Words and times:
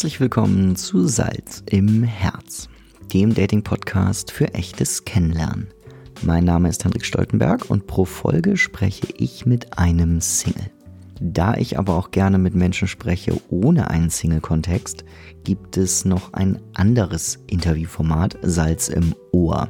Herzlich 0.00 0.20
willkommen 0.20 0.76
zu 0.76 1.06
Salz 1.06 1.62
im 1.66 2.02
Herz, 2.02 2.70
dem 3.12 3.34
Dating-Podcast 3.34 4.32
für 4.32 4.54
echtes 4.54 5.04
Kennenlernen. 5.04 5.68
Mein 6.22 6.44
Name 6.44 6.70
ist 6.70 6.82
Hendrik 6.82 7.04
Stoltenberg 7.04 7.68
und 7.68 7.86
pro 7.86 8.06
Folge 8.06 8.56
spreche 8.56 9.08
ich 9.18 9.44
mit 9.44 9.76
einem 9.78 10.22
Single. 10.22 10.70
Da 11.20 11.54
ich 11.54 11.78
aber 11.78 11.96
auch 11.96 12.12
gerne 12.12 12.38
mit 12.38 12.54
Menschen 12.54 12.88
spreche 12.88 13.38
ohne 13.50 13.90
einen 13.90 14.08
Single-Kontext, 14.08 15.04
gibt 15.44 15.76
es 15.76 16.06
noch 16.06 16.32
ein 16.32 16.60
anderes 16.72 17.38
Interviewformat, 17.46 18.38
Salz 18.40 18.88
im 18.88 19.14
Ohr. 19.32 19.68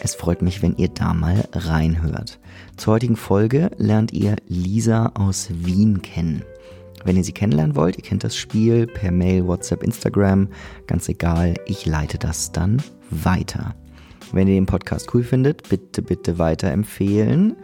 Es 0.00 0.14
freut 0.14 0.42
mich, 0.42 0.60
wenn 0.60 0.76
ihr 0.76 0.88
da 0.88 1.14
mal 1.14 1.48
reinhört. 1.52 2.38
Zur 2.76 2.92
heutigen 2.92 3.16
Folge 3.16 3.70
lernt 3.78 4.12
ihr 4.12 4.36
Lisa 4.46 5.12
aus 5.14 5.48
Wien 5.50 6.02
kennen. 6.02 6.44
Wenn 7.04 7.16
ihr 7.16 7.24
sie 7.24 7.32
kennenlernen 7.32 7.76
wollt, 7.76 7.96
ihr 7.96 8.02
kennt 8.02 8.24
das 8.24 8.36
Spiel 8.36 8.86
per 8.86 9.10
Mail, 9.10 9.46
WhatsApp, 9.46 9.82
Instagram, 9.82 10.48
ganz 10.86 11.08
egal, 11.08 11.54
ich 11.66 11.86
leite 11.86 12.18
das 12.18 12.52
dann 12.52 12.82
weiter. 13.10 13.74
Wenn 14.32 14.48
ihr 14.48 14.54
den 14.54 14.66
Podcast 14.66 15.14
cool 15.14 15.22
findet, 15.22 15.68
bitte, 15.68 16.02
bitte 16.02 16.38
weiterempfehlen. 16.38 17.56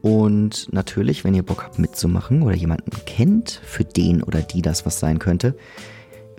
Und 0.00 0.72
natürlich, 0.72 1.24
wenn 1.24 1.34
ihr 1.34 1.42
Bock 1.42 1.64
habt 1.64 1.78
mitzumachen 1.78 2.42
oder 2.42 2.54
jemanden 2.54 2.90
kennt, 3.06 3.50
für 3.64 3.84
den 3.84 4.22
oder 4.22 4.40
die 4.40 4.62
das 4.62 4.86
was 4.86 5.00
sein 5.00 5.18
könnte, 5.18 5.56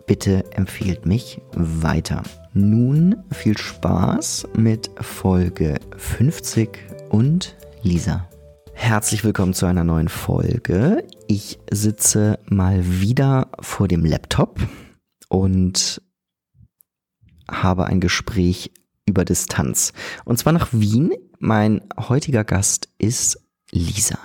bitte 0.06 0.44
empfehlt 0.52 1.06
mich 1.06 1.42
weiter. 1.54 2.24
Nun 2.54 3.18
viel 3.32 3.58
Spaß 3.58 4.48
mit 4.56 4.90
Folge 5.02 5.76
50 5.98 6.70
und 7.10 7.56
Lisa. 7.82 8.28
Herzlich 8.74 9.24
willkommen 9.24 9.54
zu 9.54 9.66
einer 9.66 9.84
neuen 9.84 10.10
Folge. 10.10 11.04
Ich 11.28 11.60
sitze 11.72 12.40
mal 12.46 13.02
wieder 13.02 13.50
vor 13.60 13.88
dem 13.88 14.06
Laptop 14.06 14.60
und 15.28 16.02
habe 17.50 17.86
ein 17.86 18.00
Gespräch 18.00 18.72
über 19.06 19.26
Distanz. 19.26 19.94
Und 20.24 20.38
zwar 20.38 20.54
nach 20.54 20.70
Wien. 20.72 21.14
Mein 21.40 21.82
heutiger 21.98 22.44
Gast 22.44 22.90
ist 22.98 23.44
Lisa. 23.72 24.18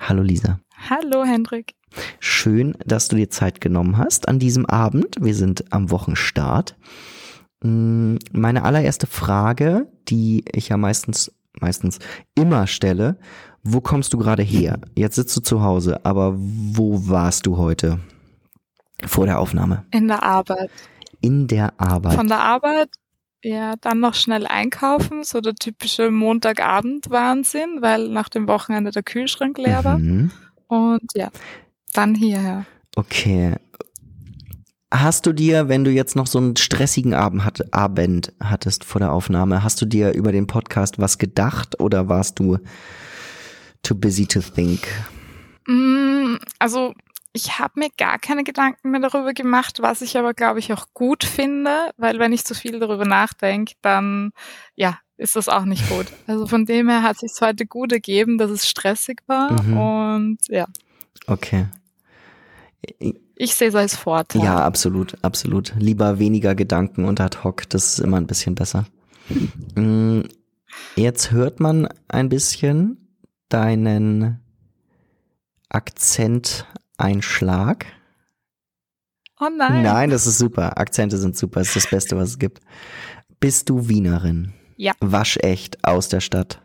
Hallo 0.00 0.22
Lisa. 0.22 0.60
Hallo 0.88 1.24
Hendrik. 1.24 1.74
Schön, 2.20 2.76
dass 2.84 3.08
du 3.08 3.16
dir 3.16 3.30
Zeit 3.30 3.60
genommen 3.60 3.98
hast 3.98 4.28
an 4.28 4.38
diesem 4.38 4.66
Abend. 4.66 5.16
Wir 5.20 5.34
sind 5.34 5.72
am 5.72 5.90
Wochenstart. 5.90 6.76
Mm, 7.62 8.16
meine 8.32 8.64
allererste 8.64 9.06
Frage, 9.06 9.88
die 10.08 10.44
ich 10.52 10.70
ja 10.70 10.76
meistens, 10.76 11.32
meistens 11.60 11.98
immer 12.34 12.66
stelle, 12.66 13.18
wo 13.64 13.80
kommst 13.80 14.12
du 14.12 14.18
gerade 14.18 14.42
her? 14.42 14.78
Jetzt 14.94 15.16
sitzt 15.16 15.36
du 15.36 15.40
zu 15.40 15.62
Hause, 15.62 16.04
aber 16.04 16.34
wo 16.36 17.08
warst 17.08 17.46
du 17.46 17.56
heute 17.56 17.98
vor 19.06 19.24
der 19.24 19.40
Aufnahme? 19.40 19.84
In 19.90 20.06
der 20.06 20.22
Arbeit. 20.22 20.70
In 21.22 21.48
der 21.48 21.72
Arbeit. 21.80 22.14
Von 22.14 22.28
der 22.28 22.40
Arbeit, 22.40 22.90
ja, 23.42 23.74
dann 23.80 24.00
noch 24.00 24.14
schnell 24.14 24.46
einkaufen, 24.46 25.24
so 25.24 25.40
der 25.40 25.54
typische 25.54 26.10
Montagabend-Wahnsinn, 26.10 27.78
weil 27.80 28.08
nach 28.10 28.28
dem 28.28 28.46
Wochenende 28.48 28.90
der 28.90 29.02
Kühlschrank 29.02 29.56
leer 29.56 29.82
war. 29.82 29.98
Mhm. 29.98 30.30
Und 30.68 31.10
ja, 31.14 31.30
dann 31.94 32.14
hierher. 32.14 32.66
Okay. 32.96 33.56
Hast 34.92 35.26
du 35.26 35.32
dir, 35.32 35.68
wenn 35.68 35.84
du 35.84 35.90
jetzt 35.90 36.16
noch 36.16 36.26
so 36.26 36.38
einen 36.38 36.56
stressigen 36.56 37.14
Abend, 37.14 37.44
hat, 37.44 37.74
Abend 37.74 38.32
hattest 38.40 38.84
vor 38.84 39.00
der 39.00 39.12
Aufnahme, 39.12 39.64
hast 39.64 39.80
du 39.80 39.86
dir 39.86 40.12
über 40.12 40.32
den 40.32 40.46
Podcast 40.46 40.98
was 40.98 41.18
gedacht 41.18 41.80
oder 41.80 42.08
warst 42.08 42.38
du 42.38 42.58
too 43.84 43.94
busy 43.94 44.26
to 44.26 44.40
think? 44.40 44.86
Mm, 45.66 46.36
also 46.58 46.94
ich 47.32 47.58
habe 47.58 47.80
mir 47.80 47.88
gar 47.98 48.18
keine 48.18 48.44
Gedanken 48.44 48.90
mehr 48.90 49.00
darüber 49.00 49.34
gemacht, 49.34 49.78
was 49.80 50.02
ich 50.02 50.16
aber, 50.16 50.34
glaube 50.34 50.60
ich, 50.60 50.72
auch 50.72 50.86
gut 50.94 51.24
finde, 51.24 51.90
weil 51.96 52.18
wenn 52.18 52.32
ich 52.32 52.44
zu 52.44 52.54
viel 52.54 52.78
darüber 52.78 53.04
nachdenke, 53.04 53.74
dann 53.82 54.30
ja, 54.76 54.98
ist 55.16 55.36
das 55.36 55.48
auch 55.48 55.64
nicht 55.64 55.88
gut. 55.88 56.06
Also 56.26 56.46
von 56.46 56.64
dem 56.64 56.88
her 56.88 57.02
hat 57.02 57.16
es 57.16 57.32
sich 57.32 57.40
heute 57.40 57.66
gut 57.66 57.92
ergeben, 57.92 58.38
dass 58.38 58.50
es 58.50 58.68
stressig 58.68 59.22
war 59.26 59.60
mhm. 59.62 59.76
und 59.76 60.38
ja. 60.48 60.66
Okay. 61.26 61.66
Ich 63.36 63.54
sehe 63.54 63.68
es 63.68 63.74
als 63.74 63.96
Vorteil. 63.96 64.44
Ja, 64.44 64.58
absolut, 64.58 65.16
absolut. 65.22 65.74
Lieber 65.76 66.18
weniger 66.18 66.54
Gedanken 66.54 67.04
und 67.04 67.20
ad 67.20 67.38
hoc, 67.42 67.68
das 67.68 67.94
ist 67.94 67.98
immer 67.98 68.18
ein 68.18 68.26
bisschen 68.26 68.54
besser. 68.54 68.86
Mm, 69.74 70.20
jetzt 70.94 71.32
hört 71.32 71.58
man 71.58 71.88
ein 72.08 72.28
bisschen, 72.28 73.03
deinen 73.54 74.40
Akzenteinschlag. 75.68 77.86
Oh 79.40 79.48
nein. 79.56 79.82
Nein, 79.82 80.10
das 80.10 80.26
ist 80.26 80.38
super. 80.38 80.76
Akzente 80.78 81.18
sind 81.18 81.36
super. 81.36 81.60
Das 81.60 81.68
ist 81.68 81.76
das 81.76 81.88
Beste, 81.90 82.16
was 82.16 82.30
es 82.30 82.38
gibt. 82.38 82.60
Bist 83.38 83.70
du 83.70 83.88
Wienerin? 83.88 84.52
Ja. 84.76 84.94
Waschecht 85.00 85.84
aus 85.84 86.08
der 86.08 86.18
Stadt? 86.20 86.60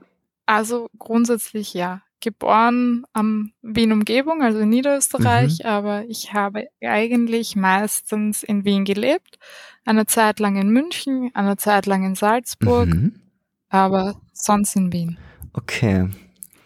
Also 0.48 0.90
grundsätzlich 0.98 1.76
ja. 1.76 2.02
Geboren 2.22 3.06
am 3.14 3.54
Wien-Umgebung, 3.62 4.42
also 4.42 4.60
in 4.60 4.68
Niederösterreich, 4.70 5.60
mhm. 5.60 5.70
aber 5.70 6.04
ich 6.10 6.34
habe 6.34 6.68
eigentlich 6.82 7.56
meistens 7.56 8.44
in 8.44 8.66
Wien 8.66 8.84
gelebt. 8.84 9.40
Eine 9.86 10.06
Zeit 10.06 10.40
lang 10.40 10.58
in 10.58 10.68
München, 10.70 11.32
eine 11.34 11.56
Zeit 11.56 11.86
lang 11.86 12.04
in 12.04 12.16
Salzburg, 12.16 12.90
mhm. 12.90 13.22
aber 13.70 14.20
sonst 14.34 14.76
in 14.76 14.92
Wien. 14.92 15.18
Okay. 15.54 16.10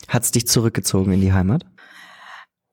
Hat 0.07 0.23
es 0.23 0.31
dich 0.31 0.47
zurückgezogen 0.47 1.13
in 1.13 1.21
die 1.21 1.33
Heimat? 1.33 1.65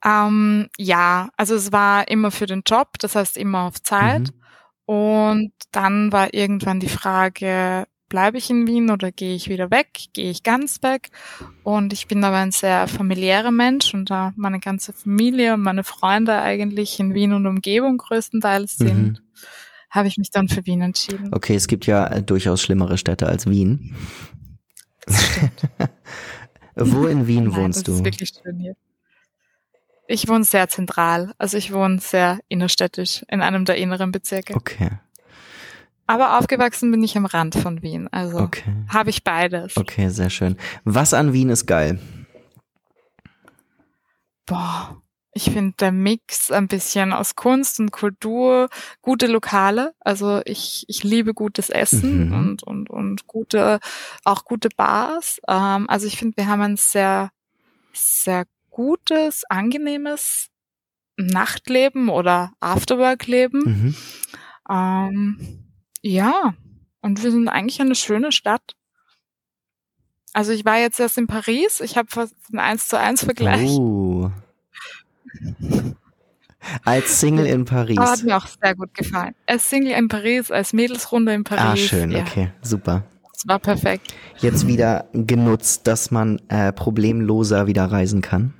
Ähm, 0.05 0.69
ja, 0.79 1.29
also 1.37 1.55
es 1.55 1.73
war 1.73 2.09
immer 2.09 2.31
für 2.31 2.47
den 2.47 2.63
Job, 2.67 2.99
das 2.99 3.15
heißt 3.17 3.37
immer 3.37 3.63
auf 3.63 3.83
Zeit. 3.83 4.33
Mhm. 4.33 4.41
Und 4.87 5.53
dann 5.73 6.11
war 6.11 6.35
irgendwann 6.35 6.81
die 6.81 6.89
Frage, 6.89 7.87
bleibe 8.09 8.39
ich 8.39 8.51
in 8.51 8.67
Wien 8.67 8.91
oder 8.91 9.13
gehe 9.13 9.35
ich 9.35 9.49
wieder 9.49 9.71
weg? 9.71 9.89
Gehe 10.13 10.31
ich 10.31 10.43
ganz 10.43 10.83
weg? 10.83 11.11
Und 11.63 11.93
ich 11.93 12.09
bin 12.09 12.25
aber 12.25 12.39
ein 12.39 12.51
sehr 12.51 12.89
familiärer 12.89 13.53
Mensch 13.53 13.95
und 13.95 14.11
da 14.11 14.33
meine 14.37 14.59
ganze 14.59 14.93
Familie 14.93 15.55
und 15.55 15.63
meine 15.63 15.85
Freunde 15.85 16.41
eigentlich 16.41 16.99
in 16.99 17.15
Wien 17.15 17.33
und 17.33 17.47
Umgebung 17.47 17.99
größtenteils 17.99 18.79
sind, 18.79 19.13
mhm. 19.13 19.19
habe 19.91 20.09
ich 20.09 20.19
mich 20.19 20.31
dann 20.31 20.49
für 20.49 20.67
Wien 20.67 20.83
entschieden. 20.83 21.33
Okay, 21.33 21.55
es 21.55 21.69
gibt 21.69 21.87
ja 21.87 22.21
durchaus 22.21 22.61
schlimmere 22.61 22.99
Städte 22.99 23.27
als 23.27 23.49
Wien. 23.49 23.95
Wo 26.87 27.07
in 27.07 27.27
Wien 27.27 27.45
Nein, 27.45 27.57
wohnst 27.57 27.87
du? 27.87 27.93
Das 27.93 28.01
ist 28.01 28.05
wirklich 28.05 28.31
schön 28.31 28.59
hier. 28.59 28.77
Ich 30.07 30.27
wohne 30.29 30.45
sehr 30.45 30.69
zentral. 30.69 31.33
Also 31.39 31.57
ich 31.57 31.73
wohne 31.73 32.01
sehr 32.01 32.41
innerstädtisch 32.49 33.25
in 33.29 33.43
einem 33.43 33.65
der 33.65 33.77
inneren 33.77 34.11
Bezirke. 34.11 34.55
Okay. 34.55 34.91
Aber 36.07 36.39
aufgewachsen 36.39 36.91
bin 36.91 37.05
ich 37.05 37.17
am 37.17 37.25
Rand 37.25 37.55
von 37.55 37.83
Wien. 37.83 38.09
Also 38.09 38.41
okay. 38.41 38.73
habe 38.89 39.11
ich 39.11 39.23
beides. 39.23 39.77
Okay, 39.77 40.09
sehr 40.09 40.31
schön. 40.31 40.57
Was 40.83 41.15
an 41.15 41.33
Wien 41.33 41.51
ist 41.51 41.67
geil? 41.67 42.01
Boah, 44.47 45.01
ich 45.33 45.45
finde 45.45 45.75
der 45.79 45.93
Mix 45.93 46.51
ein 46.51 46.67
bisschen 46.67 47.13
aus 47.13 47.37
Kunst 47.37 47.79
und 47.79 47.93
Kultur, 47.93 48.69
gute 49.01 49.27
Lokale. 49.27 49.95
Also 50.01 50.43
ich, 50.45 50.85
ich 50.89 51.05
liebe 51.05 51.35
gutes 51.35 51.71
Essen 51.71 52.29
mhm. 52.29 52.35
und, 52.35 52.63
und, 52.65 52.91
und 52.91 53.27
gute, 53.27 53.79
auch 54.25 54.45
gute 54.45 54.69
Bars. 54.77 55.41
Ähm, 55.47 55.89
also 55.89 56.07
ich 56.07 56.17
finde, 56.17 56.37
wir 56.37 56.49
haben 56.49 56.63
ein 56.63 56.77
sehr, 56.77 57.31
sehr 57.93 58.45
gutes, 58.71 59.45
angenehmes 59.49 60.49
Nachtleben 61.17 62.09
oder 62.09 62.53
Afterwork-Leben. 62.61 63.63
Mhm. 63.65 63.97
Ähm, 64.69 65.65
ja, 66.03 66.55
und 67.03 67.23
wir 67.23 67.31
sind 67.31 67.49
eigentlich 67.49 67.81
eine 67.81 67.95
schöne 67.95 68.33
Stadt. 68.33 68.75
Also 70.33 70.53
ich 70.53 70.65
war 70.65 70.79
jetzt 70.79 71.01
erst 71.01 71.19
in 71.19 71.27
Paris. 71.27 71.81
Ich 71.81 71.97
habe 71.97 72.09
fast 72.09 72.35
einen 72.51 72.61
1 72.61 72.89
zu 72.89 72.99
1 72.99 73.25
Vergleich. 73.25 73.71
Oh. 73.71 74.10
Als 76.85 77.21
Single 77.21 77.47
in 77.47 77.65
Paris. 77.65 77.99
Oh, 77.99 78.03
hat 78.03 78.23
mir 78.23 78.37
auch 78.37 78.47
sehr 78.47 78.75
gut 78.75 78.95
gefallen. 78.95 79.35
Als 79.47 79.71
Single 79.71 79.93
in 79.93 80.09
Paris, 80.09 80.51
als 80.51 80.73
Mädelsrunde 80.73 81.33
in 81.33 81.45
Paris. 81.45 81.65
Ah, 81.65 81.77
schön, 81.77 82.11
ja. 82.11 82.21
okay, 82.21 82.53
super. 82.61 83.05
Das 83.33 83.49
war 83.49 83.59
perfekt. 83.59 84.15
Jetzt 84.39 84.67
wieder 84.67 85.09
genutzt, 85.15 85.87
dass 85.87 86.11
man 86.11 86.39
äh, 86.49 86.73
problemloser 86.73 87.67
wieder 87.67 87.87
reisen 87.87 88.21
kann. 88.21 88.53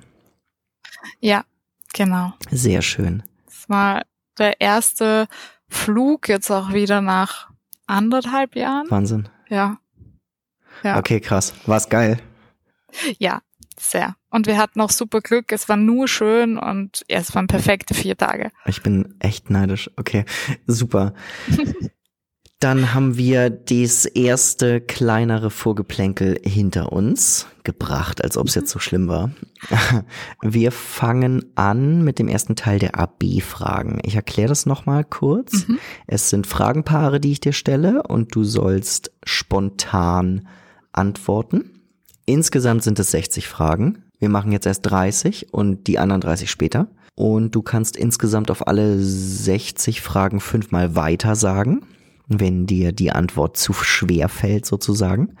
Ja, 1.19 1.43
genau. 1.93 2.33
Sehr 2.49 2.81
schön. 2.81 3.21
Das 3.45 3.69
war 3.69 4.01
der 4.39 4.59
erste 4.59 5.27
Flug 5.67 6.27
jetzt 6.27 6.49
auch 6.49 6.73
wieder 6.73 7.01
nach 7.01 7.51
anderthalb 7.85 8.55
Jahren. 8.55 8.89
Wahnsinn. 8.89 9.29
Ja. 9.49 9.77
ja. 10.83 10.97
Okay, 10.97 11.19
krass. 11.19 11.53
War's 11.67 11.89
geil? 11.89 12.17
Ja, 13.19 13.41
sehr. 13.81 14.15
Und 14.29 14.47
wir 14.47 14.57
hatten 14.57 14.81
auch 14.81 14.89
super 14.89 15.21
Glück. 15.21 15.51
Es 15.51 15.67
war 15.69 15.77
nur 15.77 16.07
schön 16.07 16.57
und 16.57 17.03
ja, 17.09 17.17
es 17.17 17.35
waren 17.35 17.47
perfekte 17.47 17.93
vier 17.93 18.17
Tage. 18.17 18.51
Ich 18.65 18.81
bin 18.81 19.15
echt 19.19 19.49
neidisch. 19.49 19.89
Okay, 19.97 20.25
super. 20.67 21.13
Dann 22.61 22.93
haben 22.93 23.17
wir 23.17 23.49
das 23.49 24.05
erste 24.05 24.81
kleinere 24.81 25.49
Vorgeplänkel 25.49 26.39
hinter 26.43 26.91
uns 26.91 27.47
gebracht, 27.63 28.23
als 28.23 28.37
ob 28.37 28.47
es 28.47 28.53
jetzt 28.53 28.69
so 28.69 28.77
schlimm 28.77 29.07
war. 29.07 29.31
Wir 30.43 30.71
fangen 30.71 31.43
an 31.55 32.03
mit 32.03 32.19
dem 32.19 32.27
ersten 32.27 32.55
Teil 32.55 32.77
der 32.77 32.99
AB-Fragen. 32.99 33.99
Ich 34.03 34.13
erkläre 34.13 34.49
das 34.49 34.67
nochmal 34.67 35.03
kurz. 35.03 35.67
Mhm. 35.67 35.79
Es 36.05 36.29
sind 36.29 36.45
Fragenpaare, 36.45 37.19
die 37.19 37.31
ich 37.31 37.39
dir 37.39 37.53
stelle 37.53 38.03
und 38.03 38.35
du 38.35 38.43
sollst 38.43 39.11
spontan 39.23 40.47
antworten. 40.91 41.80
Insgesamt 42.31 42.81
sind 42.81 42.97
es 42.97 43.11
60 43.11 43.49
Fragen. 43.49 44.05
Wir 44.17 44.29
machen 44.29 44.53
jetzt 44.53 44.65
erst 44.65 44.85
30 44.89 45.53
und 45.53 45.87
die 45.87 45.99
anderen 45.99 46.21
30 46.21 46.49
später. 46.49 46.87
Und 47.13 47.53
du 47.53 47.61
kannst 47.61 47.97
insgesamt 47.97 48.49
auf 48.49 48.67
alle 48.67 48.97
60 48.99 49.99
Fragen 49.99 50.39
fünfmal 50.39 50.95
weiter 50.95 51.35
sagen. 51.35 51.81
Wenn 52.27 52.67
dir 52.67 52.93
die 52.93 53.11
Antwort 53.11 53.57
zu 53.57 53.73
schwer 53.73 54.29
fällt, 54.29 54.65
sozusagen, 54.65 55.35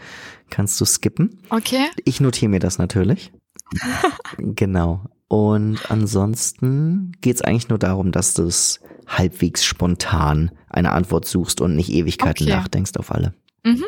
kannst 0.49 0.81
du 0.81 0.85
skippen. 0.85 1.39
Okay. 1.49 1.87
Ich 2.03 2.19
notiere 2.19 2.49
mir 2.49 2.59
das 2.59 2.77
natürlich. 2.77 3.31
genau. 4.37 5.05
Und 5.29 5.89
ansonsten 5.89 7.13
geht 7.21 7.35
es 7.35 7.41
eigentlich 7.41 7.69
nur 7.69 7.79
darum, 7.79 8.11
dass 8.11 8.33
du 8.33 8.43
es 8.43 8.81
halbwegs 9.07 9.63
spontan 9.63 10.51
eine 10.67 10.91
Antwort 10.91 11.23
suchst 11.23 11.61
und 11.61 11.77
nicht 11.77 11.89
Ewigkeiten 11.89 12.47
okay. 12.47 12.53
nachdenkst 12.53 12.97
auf 12.97 13.13
alle. 13.13 13.33
Mhm. 13.63 13.85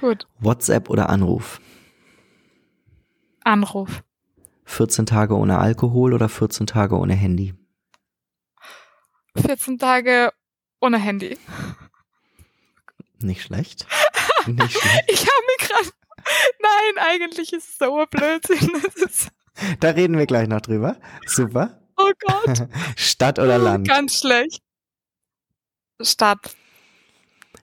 Gut. 0.00 0.28
WhatsApp 0.38 0.88
oder 0.88 1.10
Anruf? 1.10 1.60
Anruf. 3.44 4.02
14 4.64 5.06
Tage 5.06 5.36
ohne 5.36 5.58
Alkohol 5.58 6.14
oder 6.14 6.28
14 6.28 6.66
Tage 6.66 6.96
ohne 6.96 7.14
Handy? 7.14 7.54
14 9.36 9.78
Tage 9.78 10.32
ohne 10.80 10.98
Handy. 10.98 11.38
Nicht 13.18 13.42
schlecht. 13.42 13.86
Nicht 14.46 14.72
schlecht. 14.72 15.04
ich 15.08 15.20
habe 15.20 15.46
mir 15.46 15.66
gerade. 15.66 15.90
Nein, 16.60 17.04
eigentlich 17.06 17.52
ist 17.52 17.68
es 17.68 17.78
so 17.78 18.00
ein 18.00 18.06
Blödsinn. 18.10 18.70
da 19.80 19.90
reden 19.90 20.18
wir 20.18 20.26
gleich 20.26 20.48
noch 20.48 20.60
drüber. 20.60 20.96
Super. 21.26 21.80
Oh 21.96 22.10
Gott. 22.26 22.68
Stadt 22.96 23.38
oder 23.38 23.60
oh, 23.60 23.64
Land? 23.64 23.88
Ganz 23.88 24.20
schlecht. 24.20 24.62
Stadt. 26.00 26.56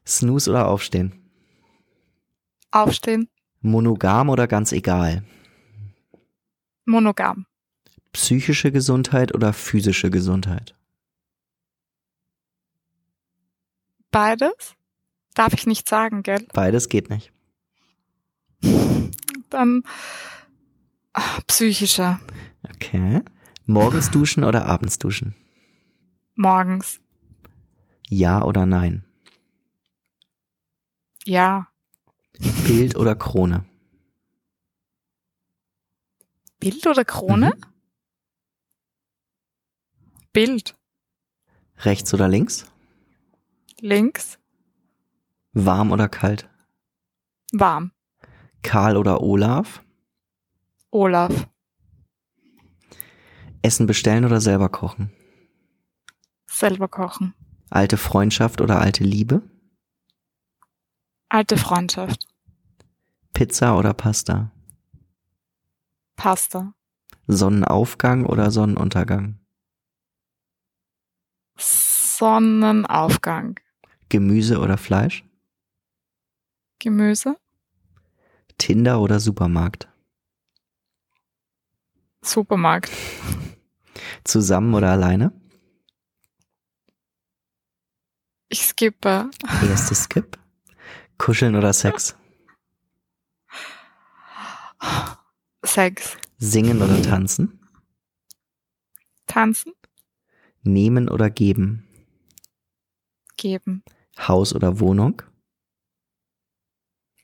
Snooze 0.06 0.50
oder 0.50 0.68
Aufstehen? 0.68 1.30
Aufstehen. 2.72 3.30
Monogam 3.62 4.30
oder 4.30 4.48
ganz 4.48 4.72
egal? 4.72 5.24
Monogam. 6.90 7.46
Psychische 8.12 8.72
Gesundheit 8.72 9.34
oder 9.36 9.54
physische 9.54 10.10
Gesundheit? 10.10 10.76
Beides? 14.12 14.76
Darf 15.36 15.54
ich 15.54 15.68
nicht 15.68 15.88
sagen, 15.88 16.24
gell? 16.24 16.48
Beides 16.52 16.90
geht 16.90 17.10
nicht. 17.10 17.32
Dann 19.50 19.84
ach, 21.14 21.42
psychischer. 21.46 22.20
Okay. 22.76 23.22
Morgens 23.66 24.10
duschen 24.10 24.44
oder 24.44 24.66
abends 24.66 24.98
duschen? 24.98 25.36
Morgens. 26.36 27.00
Ja 28.10 28.44
oder 28.44 28.66
nein? 28.66 29.06
Ja. 31.26 31.68
Bild 32.66 32.96
oder 32.96 33.16
Krone? 33.16 33.69
Bild 36.60 36.86
oder 36.88 37.06
Krone? 37.06 37.54
Mhm. 37.56 37.64
Bild. 40.34 40.76
Rechts 41.78 42.14
oder 42.14 42.28
links? 42.28 42.66
Links. 43.80 44.38
Warm 45.54 45.92
oder 45.92 46.10
kalt? 46.10 46.50
Warm. 47.54 47.92
Karl 48.62 48.98
oder 48.98 49.22
Olaf? 49.22 49.84
Olaf. 50.92 51.48
Essen 53.62 53.88
bestellen 53.88 54.26
oder 54.26 54.42
selber 54.42 54.70
kochen? 54.70 55.12
Selber 56.50 56.88
kochen. 56.88 57.34
Alte 57.70 57.98
Freundschaft 57.98 58.62
oder 58.62 58.80
alte 58.82 59.04
Liebe? 59.04 59.42
Alte 61.30 61.58
Freundschaft. 61.58 62.28
Pizza 63.34 63.78
oder 63.78 63.94
Pasta? 63.94 64.52
Pasta. 66.20 66.74
Sonnenaufgang 67.28 68.26
oder 68.26 68.52
Sonnenuntergang? 68.52 69.40
Sonnenaufgang. 71.58 73.58
Gemüse 74.10 74.60
oder 74.60 74.78
Fleisch? 74.78 75.24
Gemüse. 76.80 77.38
Tinder 78.58 79.00
oder 79.00 79.22
Supermarkt? 79.22 79.88
Supermarkt. 82.22 82.92
Zusammen 84.26 84.74
oder 84.74 84.92
alleine? 84.92 85.32
Ich 88.50 88.66
skippe. 88.66 89.32
Erstes 89.70 90.04
Skip. 90.04 90.38
Kuscheln 91.18 91.56
oder 91.56 91.72
Sex? 91.72 92.18
Sex. 95.74 96.18
Singen 96.40 96.82
oder 96.82 97.00
tanzen? 97.04 97.60
Tanzen. 99.28 99.74
Nehmen 100.64 101.08
oder 101.08 101.30
geben? 101.30 101.88
Geben. 103.38 103.84
Haus 104.18 104.56
oder 104.56 104.80
Wohnung? 104.80 105.22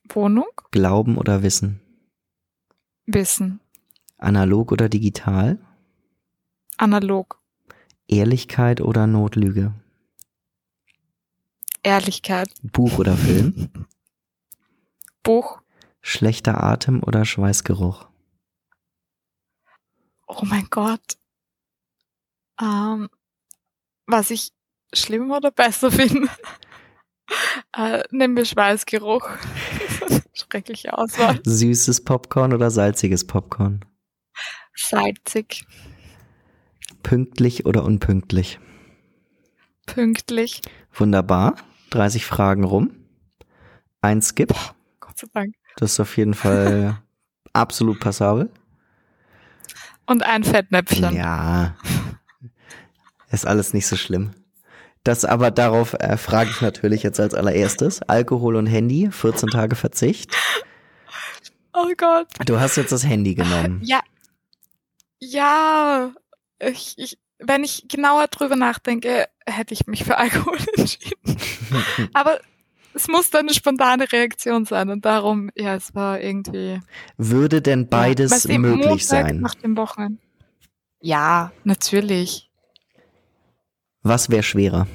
Wohnung. 0.10 0.46
Glauben 0.70 1.18
oder 1.18 1.42
Wissen? 1.42 1.82
Wissen. 3.08 3.62
Analog 4.20 4.72
oder 4.72 4.90
digital? 4.90 5.58
Analog. 6.78 7.42
Ehrlichkeit 8.08 8.80
oder 8.80 9.08
Notlüge? 9.08 9.74
Ehrlichkeit. 11.82 12.54
Buch 12.62 13.00
oder 13.00 13.18
Film? 13.18 13.72
Buch. 15.24 15.62
Schlechter 16.02 16.64
Atem 16.64 17.02
oder 17.02 17.26
Schweißgeruch? 17.26 18.08
Oh 20.28 20.42
mein 20.44 20.68
Gott. 20.70 21.18
Ähm, 22.62 23.10
was 24.08 24.30
ich 24.32 24.52
schlimmer 24.94 25.38
oder 25.38 25.52
besser 25.52 25.92
finde? 25.92 26.30
äh, 27.76 28.04
nehmen 28.12 28.36
wir 28.38 28.46
Schweißgeruch. 28.46 29.28
Schreckliche 30.34 30.98
Auswahl. 30.98 31.40
Süßes 31.46 32.04
Popcorn 32.04 32.54
oder 32.54 32.70
salziges 32.72 33.26
Popcorn? 33.26 33.86
Salzig. 34.76 35.66
Pünktlich 37.04 37.66
oder 37.66 37.84
unpünktlich? 37.84 38.60
Pünktlich. 39.86 40.62
Wunderbar. 40.94 41.56
30 41.92 42.26
Fragen 42.26 42.64
rum. 42.64 42.92
Ein 44.02 44.22
Skip. 44.22 44.50
Boah, 44.50 44.76
Gott 45.00 45.18
sei 45.18 45.28
Dank. 45.34 45.56
Das 45.78 45.94
ist 45.94 46.00
auf 46.00 46.18
jeden 46.18 46.34
Fall 46.34 47.02
absolut 47.54 48.00
passabel. 48.00 48.52
Und 50.06 50.24
ein 50.24 50.44
Fettnäpfchen. 50.44 51.16
Ja. 51.16 51.76
Ist 53.32 53.46
alles 53.46 53.74
nicht 53.74 53.88
so 53.88 53.96
schlimm. 53.96 54.32
Das 55.04 55.24
aber 55.24 55.52
darauf 55.52 55.94
äh, 55.94 56.18
frage 56.18 56.50
ich 56.50 56.62
natürlich 56.62 57.04
jetzt 57.04 57.20
als 57.20 57.34
allererstes. 57.34 58.02
Alkohol 58.04 58.56
und 58.56 58.66
Handy, 58.66 59.10
14 59.12 59.50
Tage 59.50 59.76
Verzicht. 59.76 60.36
Oh 61.74 61.92
Gott. 61.98 62.28
Du 62.46 62.60
hast 62.60 62.76
jetzt 62.78 62.92
das 62.92 63.06
Handy 63.06 63.36
genommen. 63.36 63.82
Ja. 63.84 64.00
Ja. 65.20 66.12
Ich, 66.60 66.96
ich, 66.98 67.20
wenn 67.40 67.64
ich 67.64 67.88
genauer 67.88 68.28
drüber 68.28 68.56
nachdenke, 68.56 69.28
hätte 69.46 69.74
ich 69.74 69.86
mich 69.86 70.04
für 70.04 70.18
Alkohol 70.18 70.58
entschieden. 70.78 71.38
aber 72.14 72.40
es 72.96 73.08
muss 73.08 73.30
dann 73.30 73.42
eine 73.42 73.54
spontane 73.54 74.12
Reaktion 74.12 74.66
sein 74.66 74.90
und 74.90 75.06
darum, 75.06 75.52
ja, 75.56 75.76
es 75.76 75.94
war 75.94 76.22
irgendwie. 76.22 76.80
Würde 77.18 77.62
denn 77.62 77.90
beides 77.90 78.46
ja, 78.46 78.58
möglich 78.58 78.88
Montag 78.88 79.02
sein? 79.02 79.40
Nach 79.42 79.56
dem 79.56 79.76
Wochenende. 79.78 80.20
Ja, 81.02 81.52
natürlich. 81.64 82.50
Was 84.02 84.30
wäre 84.30 84.44
schwerer? 84.44 84.88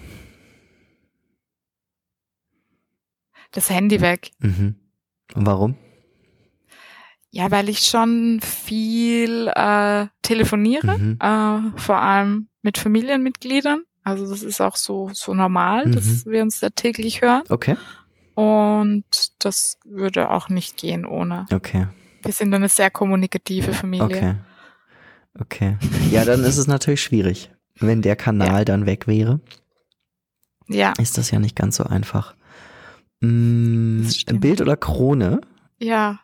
Das 3.52 3.68
Handy 3.68 4.00
weg. 4.00 4.30
Mhm. 4.38 4.76
Und 5.34 5.46
warum? 5.46 5.76
Ja, 7.30 7.50
weil 7.50 7.68
ich 7.68 7.80
schon 7.80 8.40
viel 8.40 9.48
äh, 9.54 10.06
telefoniere, 10.22 10.98
mhm. 10.98 11.18
äh, 11.20 11.78
vor 11.78 11.98
allem 11.98 12.48
mit 12.62 12.78
Familienmitgliedern. 12.78 13.84
Also 14.10 14.28
das 14.28 14.42
ist 14.42 14.60
auch 14.60 14.76
so 14.76 15.10
so 15.12 15.34
normal, 15.34 15.86
mhm. 15.86 15.92
dass 15.92 16.26
wir 16.26 16.42
uns 16.42 16.60
da 16.60 16.70
täglich 16.70 17.22
hören. 17.22 17.42
Okay. 17.48 17.76
Und 18.34 19.04
das 19.38 19.78
würde 19.84 20.30
auch 20.30 20.48
nicht 20.48 20.76
gehen 20.76 21.04
ohne. 21.04 21.46
Okay. 21.52 21.88
Wir 22.22 22.32
sind 22.32 22.52
eine 22.54 22.68
sehr 22.68 22.90
kommunikative 22.90 23.72
Familie. 23.72 24.04
Okay. 24.04 24.34
Okay. 25.38 25.76
Ja, 26.10 26.24
dann 26.24 26.42
ist 26.42 26.56
es 26.56 26.66
natürlich 26.66 27.02
schwierig. 27.02 27.50
Wenn 27.78 28.02
der 28.02 28.16
Kanal 28.16 28.58
ja. 28.58 28.64
dann 28.64 28.84
weg 28.84 29.06
wäre, 29.06 29.40
ja. 30.66 30.92
ist 30.98 31.18
das 31.18 31.30
ja 31.30 31.38
nicht 31.38 31.54
ganz 31.54 31.76
so 31.76 31.84
einfach. 31.84 32.34
Mm, 33.20 34.06
Bild 34.34 34.60
oder 34.60 34.76
Krone? 34.76 35.40
Ja. 35.78 36.20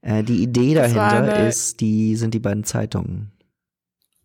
Äh, 0.00 0.22
die 0.22 0.42
Idee 0.42 0.74
dahinter 0.74 1.48
ist, 1.48 1.80
die 1.80 2.16
sind 2.16 2.34
die 2.34 2.38
beiden 2.38 2.64
Zeitungen. 2.64 3.32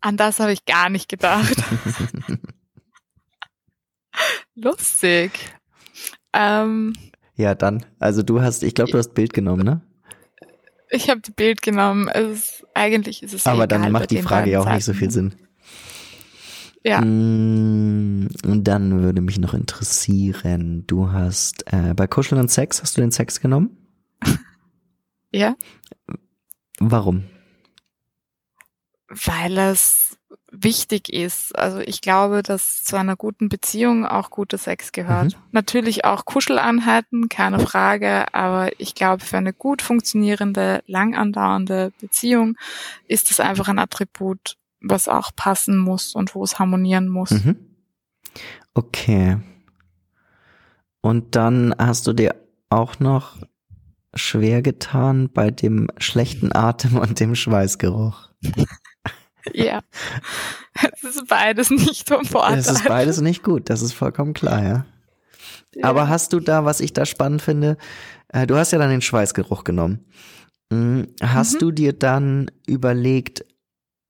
An 0.00 0.16
das 0.16 0.38
habe 0.38 0.52
ich 0.52 0.64
gar 0.66 0.88
nicht 0.88 1.08
gedacht. 1.08 1.56
Lustig. 4.56 5.32
Ähm, 6.32 6.94
ja, 7.36 7.54
dann. 7.54 7.84
Also 7.98 8.22
du 8.22 8.40
hast, 8.40 8.62
ich 8.62 8.74
glaube, 8.74 8.90
du 8.90 8.98
hast 8.98 9.14
Bild 9.14 9.32
genommen, 9.32 9.64
ne? 9.64 9.82
Ich 10.90 11.10
habe 11.10 11.20
die 11.20 11.32
Bild 11.32 11.62
genommen. 11.62 12.08
Es 12.08 12.30
ist, 12.30 12.66
eigentlich 12.74 13.22
ist 13.22 13.34
es 13.34 13.46
Aber 13.46 13.64
egal, 13.64 13.80
dann 13.80 13.92
macht 13.92 14.10
die 14.10 14.22
Frage 14.22 14.50
ja 14.50 14.60
auch 14.60 14.70
nicht 14.70 14.84
so 14.84 14.94
viel 14.94 15.10
Sinn. 15.10 15.34
Ja. 16.82 17.00
Mm, 17.00 18.28
und 18.44 18.64
dann 18.64 19.02
würde 19.02 19.20
mich 19.20 19.38
noch 19.38 19.54
interessieren, 19.54 20.86
du 20.86 21.10
hast 21.10 21.64
äh, 21.72 21.94
bei 21.94 22.06
Kuscheln 22.06 22.40
und 22.40 22.50
Sex, 22.50 22.80
hast 22.80 22.96
du 22.96 23.00
den 23.00 23.10
Sex 23.10 23.40
genommen? 23.40 23.76
ja. 25.32 25.56
Warum? 26.78 27.24
Weil 29.08 29.58
es 29.58 30.16
wichtig 30.50 31.12
ist. 31.12 31.56
Also 31.58 31.78
ich 31.80 32.00
glaube, 32.00 32.42
dass 32.42 32.84
zu 32.84 32.96
einer 32.96 33.16
guten 33.16 33.48
Beziehung 33.48 34.06
auch 34.06 34.30
guter 34.30 34.58
Sex 34.58 34.92
gehört. 34.92 35.34
Mhm. 35.34 35.42
Natürlich 35.52 36.04
auch 36.04 36.24
Kuschelanheiten, 36.24 37.28
keine 37.28 37.58
Frage, 37.58 38.32
aber 38.32 38.70
ich 38.80 38.94
glaube, 38.94 39.24
für 39.24 39.38
eine 39.38 39.52
gut 39.52 39.82
funktionierende, 39.82 40.82
lang 40.86 41.14
andauernde 41.14 41.92
Beziehung 42.00 42.56
ist 43.08 43.30
es 43.30 43.40
einfach 43.40 43.68
ein 43.68 43.78
Attribut, 43.78 44.56
was 44.80 45.08
auch 45.08 45.30
passen 45.34 45.78
muss 45.78 46.14
und 46.14 46.34
wo 46.34 46.44
es 46.44 46.58
harmonieren 46.58 47.08
muss. 47.08 47.30
Mhm. 47.30 47.56
Okay. 48.74 49.38
Und 51.00 51.34
dann 51.34 51.74
hast 51.78 52.06
du 52.06 52.12
dir 52.12 52.34
auch 52.68 52.98
noch 52.98 53.36
schwer 54.14 54.62
getan 54.62 55.30
bei 55.32 55.50
dem 55.50 55.88
schlechten 55.98 56.54
Atem 56.54 56.98
und 56.98 57.20
dem 57.20 57.34
Schweißgeruch. 57.34 58.30
ja. 59.52 59.82
Es 60.92 61.04
ist 61.04 61.26
beides 61.28 61.70
nicht 61.70 62.08
vom 62.08 62.24
Vorteil. 62.24 62.58
Es 62.58 62.70
ist 62.70 62.84
beides 62.84 63.20
nicht 63.20 63.42
gut, 63.42 63.70
das 63.70 63.82
ist 63.82 63.92
vollkommen 63.92 64.34
klar, 64.34 64.62
ja. 64.62 64.86
ja. 65.74 65.84
Aber 65.84 66.08
hast 66.08 66.32
du 66.32 66.40
da, 66.40 66.64
was 66.64 66.80
ich 66.80 66.92
da 66.92 67.06
spannend 67.06 67.42
finde, 67.42 67.76
äh, 68.28 68.46
du 68.46 68.56
hast 68.56 68.72
ja 68.72 68.78
dann 68.78 68.90
den 68.90 69.02
Schweißgeruch 69.02 69.64
genommen. 69.64 70.04
Hm, 70.72 71.08
hast 71.22 71.54
mhm. 71.54 71.58
du 71.58 71.70
dir 71.70 71.92
dann 71.92 72.50
überlegt, 72.66 73.44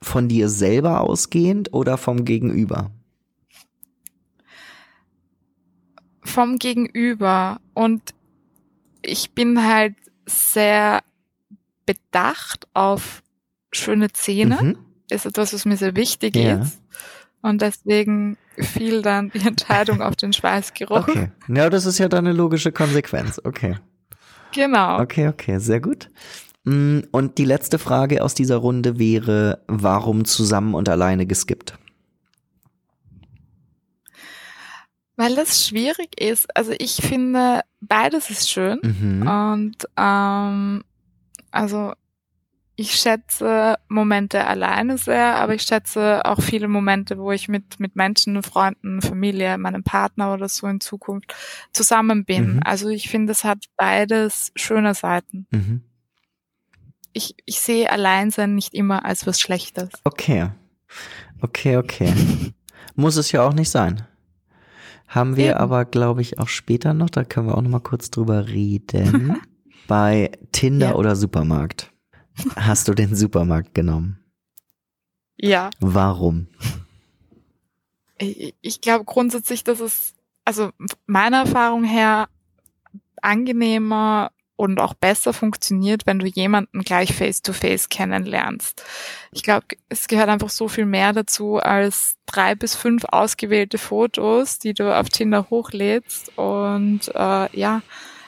von 0.02 0.28
dir 0.28 0.48
selber 0.48 1.00
ausgehend 1.00 1.72
oder 1.72 1.96
vom 1.98 2.24
Gegenüber? 2.24 2.90
Vom 6.22 6.58
Gegenüber. 6.58 7.60
Und 7.74 8.14
ich 9.02 9.32
bin 9.32 9.66
halt 9.66 9.94
sehr 10.26 11.02
bedacht 11.86 12.66
auf 12.74 13.22
schöne 13.72 14.12
Zähne. 14.12 14.58
Mhm. 14.60 14.78
Ist 15.10 15.26
etwas, 15.26 15.52
was 15.52 15.64
mir 15.64 15.76
sehr 15.76 15.94
wichtig 15.96 16.36
ja. 16.36 16.62
ist. 16.62 16.80
Und 17.42 17.62
deswegen 17.62 18.38
fiel 18.58 19.02
dann 19.02 19.30
die 19.30 19.46
Entscheidung 19.46 20.02
auf 20.02 20.16
den 20.16 20.32
Schweißgeruch. 20.32 21.08
Okay. 21.08 21.30
Ja, 21.48 21.70
das 21.70 21.86
ist 21.86 21.98
ja 21.98 22.08
dann 22.08 22.26
eine 22.26 22.36
logische 22.36 22.72
Konsequenz. 22.72 23.40
Okay. 23.44 23.76
Genau. 24.52 25.00
Okay, 25.00 25.28
okay, 25.28 25.58
sehr 25.58 25.80
gut. 25.80 26.10
Mm, 26.64 27.00
und 27.12 27.38
die 27.38 27.44
letzte 27.44 27.78
Frage 27.78 28.24
aus 28.24 28.34
dieser 28.34 28.56
Runde 28.56 28.98
wäre, 28.98 29.62
warum 29.68 30.24
zusammen 30.24 30.74
und 30.74 30.88
alleine 30.88 31.26
geskippt? 31.26 31.78
Weil 35.16 35.34
das 35.34 35.66
schwierig 35.66 36.20
ist. 36.20 36.54
Also 36.56 36.72
ich 36.78 36.96
finde, 36.96 37.60
beides 37.80 38.28
ist 38.28 38.50
schön. 38.50 38.80
Mhm. 38.82 39.26
Und 39.26 39.76
ähm, 39.96 40.84
also 41.50 41.92
ich 42.76 42.92
schätze 42.92 43.76
Momente 43.88 44.46
alleine 44.46 44.98
sehr, 44.98 45.36
aber 45.36 45.54
ich 45.54 45.62
schätze 45.62 46.22
auch 46.26 46.42
viele 46.42 46.68
Momente, 46.68 47.18
wo 47.18 47.32
ich 47.32 47.48
mit, 47.48 47.80
mit 47.80 47.96
Menschen, 47.96 48.42
Freunden, 48.42 49.00
Familie, 49.00 49.56
meinem 49.56 49.82
Partner 49.82 50.34
oder 50.34 50.48
so 50.50 50.66
in 50.66 50.80
Zukunft 50.80 51.34
zusammen 51.72 52.26
bin. 52.26 52.56
Mhm. 52.56 52.60
Also 52.64 52.90
ich 52.90 53.08
finde, 53.08 53.32
es 53.32 53.44
hat 53.44 53.64
beides 53.76 54.52
schöne 54.56 54.94
Seiten. 54.94 55.46
Mhm. 55.50 55.82
Ich, 57.14 57.34
ich 57.46 57.60
sehe 57.60 57.90
Alleinsein 57.90 58.54
nicht 58.54 58.74
immer 58.74 59.06
als 59.06 59.26
was 59.26 59.40
Schlechtes. 59.40 59.88
Okay. 60.04 60.50
Okay, 61.40 61.78
okay. 61.78 62.12
Muss 62.94 63.16
es 63.16 63.32
ja 63.32 63.46
auch 63.46 63.54
nicht 63.54 63.70
sein. 63.70 64.06
Haben 65.08 65.36
wir 65.36 65.52
Eben. 65.52 65.58
aber, 65.58 65.86
glaube 65.86 66.20
ich, 66.20 66.38
auch 66.38 66.48
später 66.48 66.92
noch, 66.92 67.08
da 67.08 67.24
können 67.24 67.46
wir 67.46 67.56
auch 67.56 67.62
noch 67.62 67.70
mal 67.70 67.80
kurz 67.80 68.10
drüber 68.10 68.48
reden. 68.48 69.40
Bei 69.86 70.32
Tinder 70.52 70.90
ja. 70.90 70.94
oder 70.94 71.16
Supermarkt. 71.16 71.92
Hast 72.56 72.88
du 72.88 72.94
den 72.94 73.14
Supermarkt 73.14 73.74
genommen? 73.74 74.18
Ja. 75.36 75.70
Warum? 75.80 76.48
Ich, 78.18 78.54
ich 78.60 78.80
glaube 78.80 79.04
grundsätzlich, 79.04 79.64
dass 79.64 79.80
es, 79.80 80.14
also 80.44 80.70
meiner 81.06 81.40
Erfahrung 81.40 81.84
her, 81.84 82.28
angenehmer 83.22 84.30
und 84.56 84.80
auch 84.80 84.94
besser 84.94 85.32
funktioniert, 85.32 86.06
wenn 86.06 86.18
du 86.18 86.26
jemanden 86.26 86.80
gleich 86.80 87.14
face-to-face 87.14 87.84
-face 87.84 87.88
kennenlernst. 87.90 88.82
Ich 89.30 89.42
glaube, 89.42 89.66
es 89.90 90.08
gehört 90.08 90.30
einfach 90.30 90.48
so 90.48 90.66
viel 90.68 90.86
mehr 90.86 91.12
dazu 91.12 91.56
als 91.56 92.16
drei 92.24 92.54
bis 92.54 92.74
fünf 92.74 93.04
ausgewählte 93.04 93.76
Fotos, 93.76 94.58
die 94.58 94.72
du 94.72 94.96
auf 94.96 95.10
Tinder 95.10 95.50
hochlädst. 95.50 96.36
Und 96.38 97.08
äh, 97.14 97.58
ja, 97.58 97.82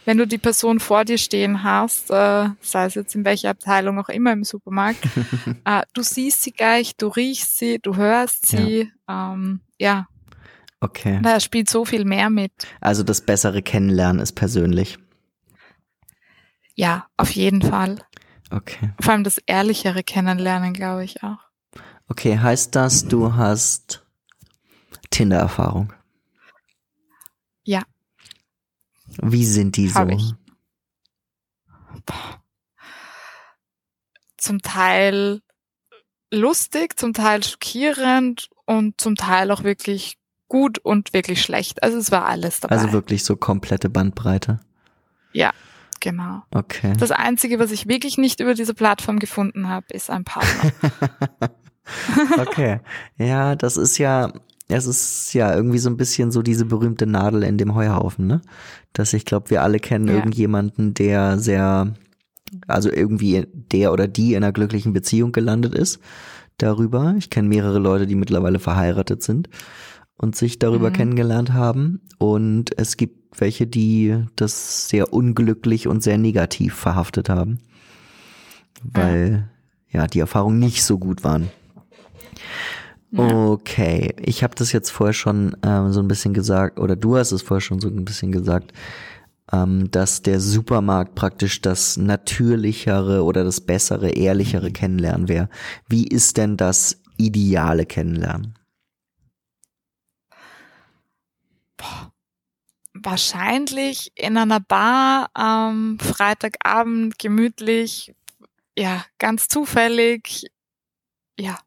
wenn 0.08 0.16
du 0.16 0.26
die 0.26 0.38
Person 0.38 0.80
vor 0.80 1.04
dir 1.04 1.18
stehen 1.18 1.64
hast, 1.64 2.10
äh, 2.10 2.48
sei 2.62 2.86
es 2.86 2.94
jetzt 2.94 3.14
in 3.14 3.26
welcher 3.26 3.50
Abteilung 3.50 3.98
auch 3.98 4.08
immer 4.08 4.32
im 4.32 4.42
Supermarkt, 4.42 5.04
äh, 5.66 5.82
du 5.92 6.02
siehst 6.02 6.44
sie 6.44 6.52
gleich, 6.52 6.96
du 6.96 7.08
riechst 7.08 7.58
sie, 7.58 7.78
du 7.78 7.94
hörst 7.94 8.46
sie, 8.46 8.90
ja. 9.06 9.34
Ähm, 9.34 9.60
ja. 9.78 10.08
Okay. 10.80 11.20
Da 11.22 11.38
spielt 11.40 11.68
so 11.68 11.84
viel 11.84 12.06
mehr 12.06 12.30
mit. 12.30 12.52
Also 12.80 13.02
das 13.02 13.20
bessere 13.20 13.60
Kennenlernen 13.60 14.22
ist 14.22 14.32
persönlich. 14.32 14.98
Ja, 16.74 17.06
auf 17.18 17.32
jeden 17.32 17.60
Fall. 17.60 17.98
Okay. 18.50 18.94
Vor 19.02 19.12
allem 19.12 19.24
das 19.24 19.36
ehrlichere 19.44 20.02
Kennenlernen, 20.02 20.72
glaube 20.72 21.04
ich 21.04 21.22
auch. 21.22 21.40
Okay, 22.08 22.38
heißt 22.38 22.74
das, 22.74 23.08
du 23.08 23.34
hast 23.34 24.06
Tinder-Erfahrung? 25.10 25.92
Ja. 27.64 27.82
Wie 29.22 29.44
sind 29.44 29.76
die 29.76 29.88
so? 29.88 30.06
Zum 34.36 34.62
Teil 34.62 35.42
lustig, 36.32 36.98
zum 36.98 37.12
Teil 37.12 37.42
schockierend 37.42 38.48
und 38.66 39.00
zum 39.00 39.16
Teil 39.16 39.50
auch 39.50 39.62
wirklich 39.64 40.18
gut 40.48 40.78
und 40.78 41.12
wirklich 41.12 41.42
schlecht. 41.42 41.82
Also 41.82 41.98
es 41.98 42.10
war 42.10 42.26
alles 42.26 42.60
dabei. 42.60 42.76
Also 42.76 42.92
wirklich 42.92 43.24
so 43.24 43.36
komplette 43.36 43.90
Bandbreite. 43.90 44.60
Ja, 45.32 45.52
Genau. 46.00 46.42
Okay. 46.52 46.92
Das 46.98 47.10
Einzige, 47.10 47.58
was 47.58 47.70
ich 47.70 47.88
wirklich 47.88 48.18
nicht 48.18 48.40
über 48.40 48.54
diese 48.54 48.74
Plattform 48.74 49.18
gefunden 49.18 49.68
habe, 49.68 49.86
ist 49.90 50.10
ein 50.10 50.24
Partner. 50.24 50.72
okay. 52.38 52.80
Ja, 53.16 53.56
das 53.56 53.76
ist 53.76 53.98
ja, 53.98 54.32
es 54.68 54.86
ist 54.86 55.32
ja 55.32 55.54
irgendwie 55.54 55.78
so 55.78 55.88
ein 55.88 55.96
bisschen 55.96 56.30
so 56.30 56.42
diese 56.42 56.66
berühmte 56.66 57.06
Nadel 57.06 57.42
in 57.42 57.56
dem 57.56 57.74
Heuhaufen, 57.74 58.26
ne? 58.26 58.42
Dass 58.92 59.14
ich 59.14 59.24
glaube, 59.24 59.50
wir 59.50 59.62
alle 59.62 59.78
kennen 59.78 60.08
ja. 60.08 60.14
irgendjemanden, 60.14 60.92
der 60.94 61.38
sehr, 61.38 61.94
also 62.66 62.90
irgendwie 62.90 63.46
der 63.52 63.92
oder 63.92 64.06
die 64.06 64.34
in 64.34 64.44
einer 64.44 64.52
glücklichen 64.52 64.92
Beziehung 64.92 65.32
gelandet 65.32 65.74
ist 65.74 66.00
darüber. 66.58 67.14
Ich 67.16 67.30
kenne 67.30 67.48
mehrere 67.48 67.78
Leute, 67.78 68.06
die 68.06 68.14
mittlerweile 68.14 68.58
verheiratet 68.58 69.22
sind 69.22 69.48
und 70.18 70.36
sich 70.36 70.58
darüber 70.58 70.90
mhm. 70.90 70.94
kennengelernt 70.94 71.52
haben. 71.52 72.02
Und 72.18 72.76
es 72.78 72.96
gibt 72.96 73.40
welche, 73.40 73.66
die 73.66 74.24
das 74.36 74.88
sehr 74.88 75.12
unglücklich 75.12 75.86
und 75.86 76.02
sehr 76.02 76.18
negativ 76.18 76.74
verhaftet 76.74 77.28
haben, 77.28 77.60
weil 78.82 79.48
ja, 79.90 80.00
ja 80.02 80.06
die 80.06 80.18
Erfahrungen 80.18 80.58
nicht 80.58 80.82
so 80.82 80.98
gut 80.98 81.24
waren. 81.24 81.48
Okay, 83.16 84.14
ich 84.20 84.42
habe 84.42 84.54
das 84.54 84.72
jetzt 84.72 84.90
vorher 84.90 85.14
schon 85.14 85.56
ähm, 85.62 85.92
so 85.92 86.00
ein 86.00 86.08
bisschen 86.08 86.34
gesagt, 86.34 86.78
oder 86.78 86.94
du 86.94 87.16
hast 87.16 87.32
es 87.32 87.40
vorher 87.40 87.62
schon 87.62 87.80
so 87.80 87.88
ein 87.88 88.04
bisschen 88.04 88.32
gesagt, 88.32 88.72
ähm, 89.50 89.90
dass 89.90 90.20
der 90.20 90.40
Supermarkt 90.40 91.14
praktisch 91.14 91.62
das 91.62 91.96
natürlichere 91.96 93.24
oder 93.24 93.44
das 93.44 93.62
bessere, 93.62 94.10
ehrlichere 94.10 94.70
Kennenlernen 94.70 95.28
wäre. 95.28 95.48
Wie 95.88 96.06
ist 96.06 96.36
denn 96.36 96.58
das 96.58 97.00
ideale 97.16 97.86
Kennenlernen? 97.86 98.58
Boah. 101.78 102.12
Wahrscheinlich 102.92 104.12
in 104.16 104.36
einer 104.36 104.60
Bar 104.60 105.30
am 105.32 105.98
Freitagabend 106.00 107.18
gemütlich, 107.18 108.12
ja, 108.76 109.04
ganz 109.18 109.48
zufällig, 109.48 110.46
ja, 111.38 111.58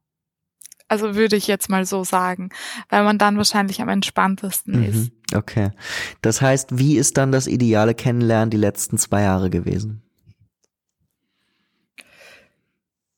Also 0.91 1.15
würde 1.15 1.37
ich 1.37 1.47
jetzt 1.47 1.69
mal 1.69 1.85
so 1.85 2.03
sagen, 2.03 2.49
weil 2.89 3.05
man 3.05 3.17
dann 3.17 3.37
wahrscheinlich 3.37 3.81
am 3.81 3.87
entspanntesten 3.87 4.81
mhm. 4.81 4.83
ist. 4.83 5.11
Okay. 5.33 5.71
Das 6.21 6.41
heißt, 6.41 6.77
wie 6.77 6.97
ist 6.97 7.15
dann 7.15 7.31
das 7.31 7.47
ideale 7.47 7.95
Kennenlernen 7.95 8.49
die 8.49 8.57
letzten 8.57 8.97
zwei 8.97 9.21
Jahre 9.21 9.49
gewesen? 9.49 10.01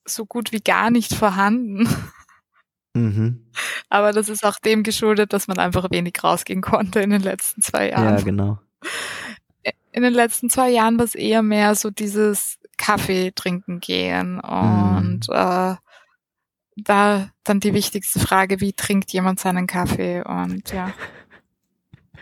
So 0.06 0.28
gut 0.28 0.52
wie 0.52 0.60
gar 0.60 0.92
nicht 0.92 1.16
vorhanden. 1.16 1.90
Mhm. 2.94 3.44
Aber 3.90 4.14
das 4.14 4.30
ist 4.30 4.46
auch 4.46 4.60
dem 4.60 4.84
geschuldet, 4.84 5.34
dass 5.34 5.48
man 5.48 5.58
einfach 5.58 5.90
wenig 5.90 6.24
rausgehen 6.24 6.62
konnte 6.62 7.00
in 7.00 7.10
den 7.10 7.24
letzten 7.24 7.64
zwei 7.64 7.90
Jahren. 7.90 8.20
Ja, 8.20 8.24
genau. 8.24 8.60
In 9.92 10.04
den 10.04 10.14
letzten 10.14 10.52
zwei 10.52 10.70
Jahren 10.70 11.00
war 11.00 11.06
es 11.06 11.16
eher 11.16 11.42
mehr 11.42 11.74
so 11.74 11.90
dieses 11.90 12.60
Kaffee 12.78 13.32
trinken 13.34 13.80
gehen 13.80 14.40
und 14.40 15.28
mhm. 15.28 15.34
äh, 15.34 15.76
da 16.76 17.30
dann 17.44 17.60
die 17.60 17.74
wichtigste 17.74 18.20
Frage, 18.20 18.60
wie 18.62 18.74
trinkt 18.74 19.12
jemand 19.12 19.40
seinen 19.40 19.68
Kaffee 19.68 20.24
und 20.24 20.72
ja. 20.72 20.94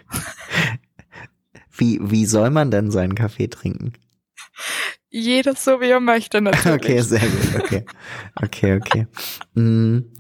Wie, 1.73 1.99
wie 2.01 2.25
soll 2.25 2.51
man 2.51 2.69
denn 2.69 2.91
seinen 2.91 3.15
Kaffee 3.15 3.47
trinken? 3.47 3.93
Jeder 5.09 5.55
so, 5.55 5.81
wie 5.81 5.89
er 5.89 5.99
möchte, 5.99 6.39
natürlich. 6.39 6.83
Okay, 6.83 7.01
sehr 7.01 7.19
gut, 7.19 7.55
okay. 7.55 7.85
Okay, 8.35 8.75
okay. 8.75 9.07
Mhm. 9.55 10.11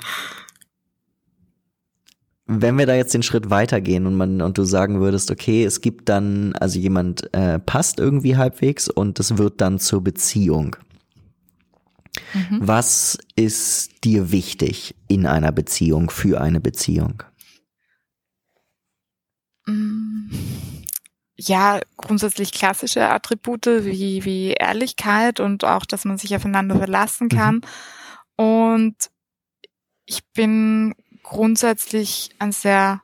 Wenn 2.47 2.77
wir 2.77 2.85
da 2.85 2.95
jetzt 2.95 3.13
den 3.13 3.23
Schritt 3.23 3.49
weitergehen 3.49 4.07
und 4.07 4.15
man 4.15 4.41
und 4.41 4.57
du 4.57 4.63
sagen 4.63 4.99
würdest, 4.99 5.29
okay, 5.29 5.63
es 5.63 5.81
gibt 5.81 6.09
dann, 6.09 6.53
also 6.53 6.79
jemand 6.79 7.33
äh, 7.33 7.59
passt 7.59 7.99
irgendwie 7.99 8.35
halbwegs 8.35 8.89
und 8.89 9.19
es 9.19 9.37
wird 9.37 9.61
dann 9.61 9.79
zur 9.79 10.03
Beziehung. 10.03 10.75
Mhm. 12.33 12.59
Was 12.61 13.17
ist 13.35 14.03
dir 14.03 14.31
wichtig 14.31 14.95
in 15.07 15.25
einer 15.25 15.51
Beziehung, 15.51 16.09
für 16.09 16.41
eine 16.41 16.59
Beziehung? 16.59 17.23
Mm. 19.65 20.29
Ja, 21.35 21.79
grundsätzlich 21.97 22.51
klassische 22.51 23.09
Attribute 23.09 23.65
wie, 23.65 24.23
wie 24.25 24.51
Ehrlichkeit 24.51 25.39
und 25.39 25.63
auch, 25.63 25.85
dass 25.85 26.05
man 26.05 26.17
sich 26.17 26.35
aufeinander 26.35 26.75
verlassen 26.75 27.29
mhm. 27.31 27.35
kann. 27.35 27.55
Mhm. 27.55 28.45
Und 28.45 28.95
ich 30.05 30.23
bin 30.33 30.93
grundsätzlich 31.23 32.29
ein 32.39 32.51
sehr, 32.51 33.01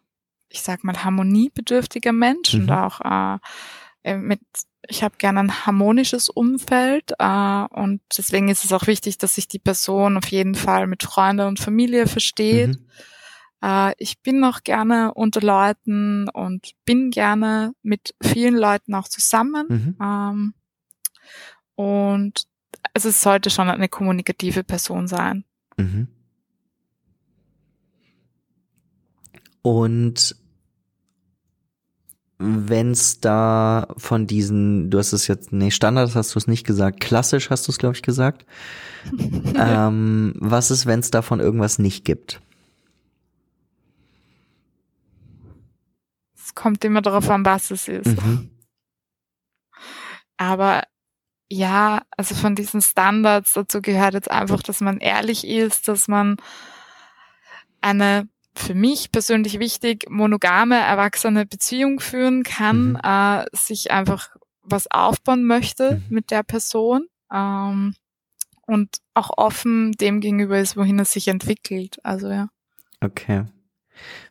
ich 0.50 0.62
sag 0.62 0.83
mal, 0.83 1.03
harmoniebedürftiger 1.03 2.12
Mensch 2.12 2.53
mhm. 2.53 2.62
und 2.62 2.71
auch 2.71 3.01
äh, 3.01 3.36
äh 3.36 3.39
mit 4.15 4.41
ich 4.89 5.03
habe 5.03 5.17
gerne 5.17 5.41
ein 5.41 5.65
harmonisches 5.65 6.29
Umfeld 6.29 7.13
äh, 7.19 7.65
und 7.71 8.01
deswegen 8.17 8.47
ist 8.47 8.63
es 8.63 8.71
auch 8.71 8.87
wichtig, 8.87 9.17
dass 9.17 9.35
sich 9.35 9.47
die 9.47 9.59
Person 9.59 10.17
auf 10.17 10.27
jeden 10.27 10.55
Fall 10.55 10.87
mit 10.87 11.03
Freunde 11.03 11.47
und 11.47 11.59
Familie 11.59 12.07
versteht. 12.07 12.69
Mhm. 12.69 12.85
Äh, 13.61 13.93
ich 13.97 14.21
bin 14.21 14.43
auch 14.43 14.63
gerne 14.63 15.13
unter 15.13 15.41
Leuten 15.41 16.29
und 16.29 16.71
bin 16.85 17.11
gerne 17.11 17.73
mit 17.83 18.15
vielen 18.21 18.55
Leuten 18.55 18.93
auch 18.93 19.07
zusammen. 19.07 19.65
Mhm. 19.67 19.95
Ähm, 20.01 20.53
und 21.75 22.43
also 22.93 23.09
es 23.09 23.21
sollte 23.21 23.49
schon 23.49 23.69
eine 23.69 23.89
kommunikative 23.89 24.63
Person 24.63 25.07
sein. 25.07 25.43
Mhm. 25.77 26.07
Und 29.61 30.35
wenn 32.39 32.91
es 32.91 33.20
da 33.20 33.88
von 33.98 34.27
diesen, 34.27 34.91
du 34.91 35.00
hast 35.00 35.13
es 35.13 35.27
jetzt, 35.27 35.51
nee, 35.51 35.72
Standard 35.72 36.13
hast 36.13 36.36
du 36.36 36.39
es 36.39 36.48
nicht 36.48 36.65
gesagt, 36.65 37.00
klassisch 37.00 37.50
hast 37.50 37.67
du 37.67 37.72
es, 37.72 37.79
glaube 37.79 37.96
ich, 37.96 38.03
gesagt. 38.03 38.46
ähm, 39.56 40.34
was 40.38 40.70
ist, 40.70 40.86
wenn 40.86 41.00
es 41.00 41.10
davon 41.10 41.39
irgendwas 41.39 41.79
nicht 41.79 42.06
gibt? 42.06 42.41
Es 46.36 46.53
kommt 46.53 46.86
immer 46.86 47.01
darauf 47.01 47.29
an, 47.29 47.44
was 47.46 47.72
es 47.72 47.88
ist. 47.88 48.06
Mhm. 48.06 48.51
Aber 50.38 50.84
ja, 51.50 52.03
also 52.15 52.36
von 52.36 52.56
diesen 52.56 52.82
Standards 52.82 53.53
dazu 53.53 53.82
gehört 53.82 54.13
jetzt 54.13 54.29
einfach, 54.29 54.62
dass 54.62 54.82
man 54.82 55.00
ehrlich 55.00 55.48
ist, 55.48 55.88
dass 55.88 56.08
man 56.08 56.38
eine 57.82 58.28
für 58.58 58.74
mich 58.74 59.12
persönlich 59.12 59.60
wichtig, 59.60 60.10
monogame, 60.10 60.78
erwachsene 60.78 61.46
Beziehung 61.46 62.00
führen 62.00 62.43
kann, 62.43 62.91
mhm. 62.91 63.00
äh, 63.04 63.46
sich 63.54 63.91
einfach 63.91 64.36
was 64.62 64.88
aufbauen 64.91 65.46
möchte 65.46 65.96
mhm. 65.96 66.04
mit 66.10 66.32
der 66.32 66.43
Person 66.43 67.08
ähm, 67.34 67.96
und 68.65 68.98
auch 69.13 69.32
offen 69.38 69.93
dem 69.93 70.20
gegenüber 70.20 70.60
ist, 70.60 70.76
wohin 70.78 71.00
es 71.00 71.12
sich 71.12 71.28
entwickelt. 71.28 71.98
Also 72.04 72.30
ja. 72.30 72.50
Okay. 73.02 73.46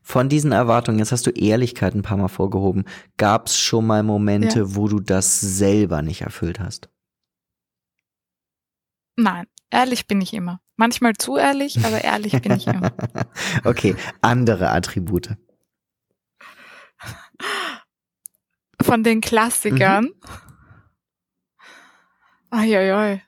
Von 0.03 0.29
diesen 0.29 0.53
Erwartungen, 0.53 0.99
jetzt 0.99 1.13
hast 1.13 1.27
du 1.27 1.31
Ehrlichkeit 1.31 1.95
ein 1.95 2.03
paar 2.03 2.17
Mal 2.17 2.29
vorgehoben, 2.29 2.85
gab 3.17 3.47
es 3.47 3.59
schon 3.59 3.87
mal 3.87 4.03
Momente, 4.03 4.61
ja. 4.61 4.75
wo 4.77 4.87
du 4.89 5.01
das 5.01 5.41
selber 5.41 6.03
nicht 6.03 6.23
erfüllt 6.23 6.61
hast? 6.61 6.89
Nein, 9.17 9.47
ehrlich 9.71 10.07
bin 10.07 10.21
ich 10.21 10.35
immer. 10.35 10.61
Manchmal 10.77 11.15
zu 11.15 11.37
ehrlich, 11.37 11.85
aber 11.85 12.05
ehrlich 12.05 12.41
bin 12.43 12.53
ich 12.53 12.67
immer. 12.67 12.93
okay, 13.65 13.97
andere 14.21 14.71
Attribute. 14.71 15.37
Von 18.83 19.03
den 19.03 19.21
Klassikern. 19.21 20.05
Mhm. 20.05 20.13
Uiuiui. 22.53 23.23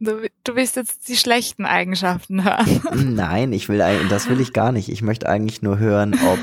Du, 0.00 0.28
du 0.42 0.56
willst 0.56 0.74
jetzt 0.74 1.08
die 1.08 1.16
schlechten 1.16 1.64
Eigenschaften 1.64 2.42
hören. 2.42 3.14
Nein, 3.14 3.52
ich 3.52 3.68
will 3.68 3.78
das 4.08 4.28
will 4.28 4.40
ich 4.40 4.52
gar 4.52 4.72
nicht. 4.72 4.88
Ich 4.88 5.00
möchte 5.00 5.28
eigentlich 5.28 5.62
nur 5.62 5.78
hören, 5.78 6.14
ob, 6.14 6.40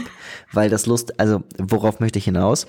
weil 0.54 0.69
das 0.69 0.86
Lust, 0.86 1.19
also 1.19 1.43
worauf 1.58 1.99
möchte 1.99 2.19
ich 2.19 2.25
hinaus? 2.25 2.67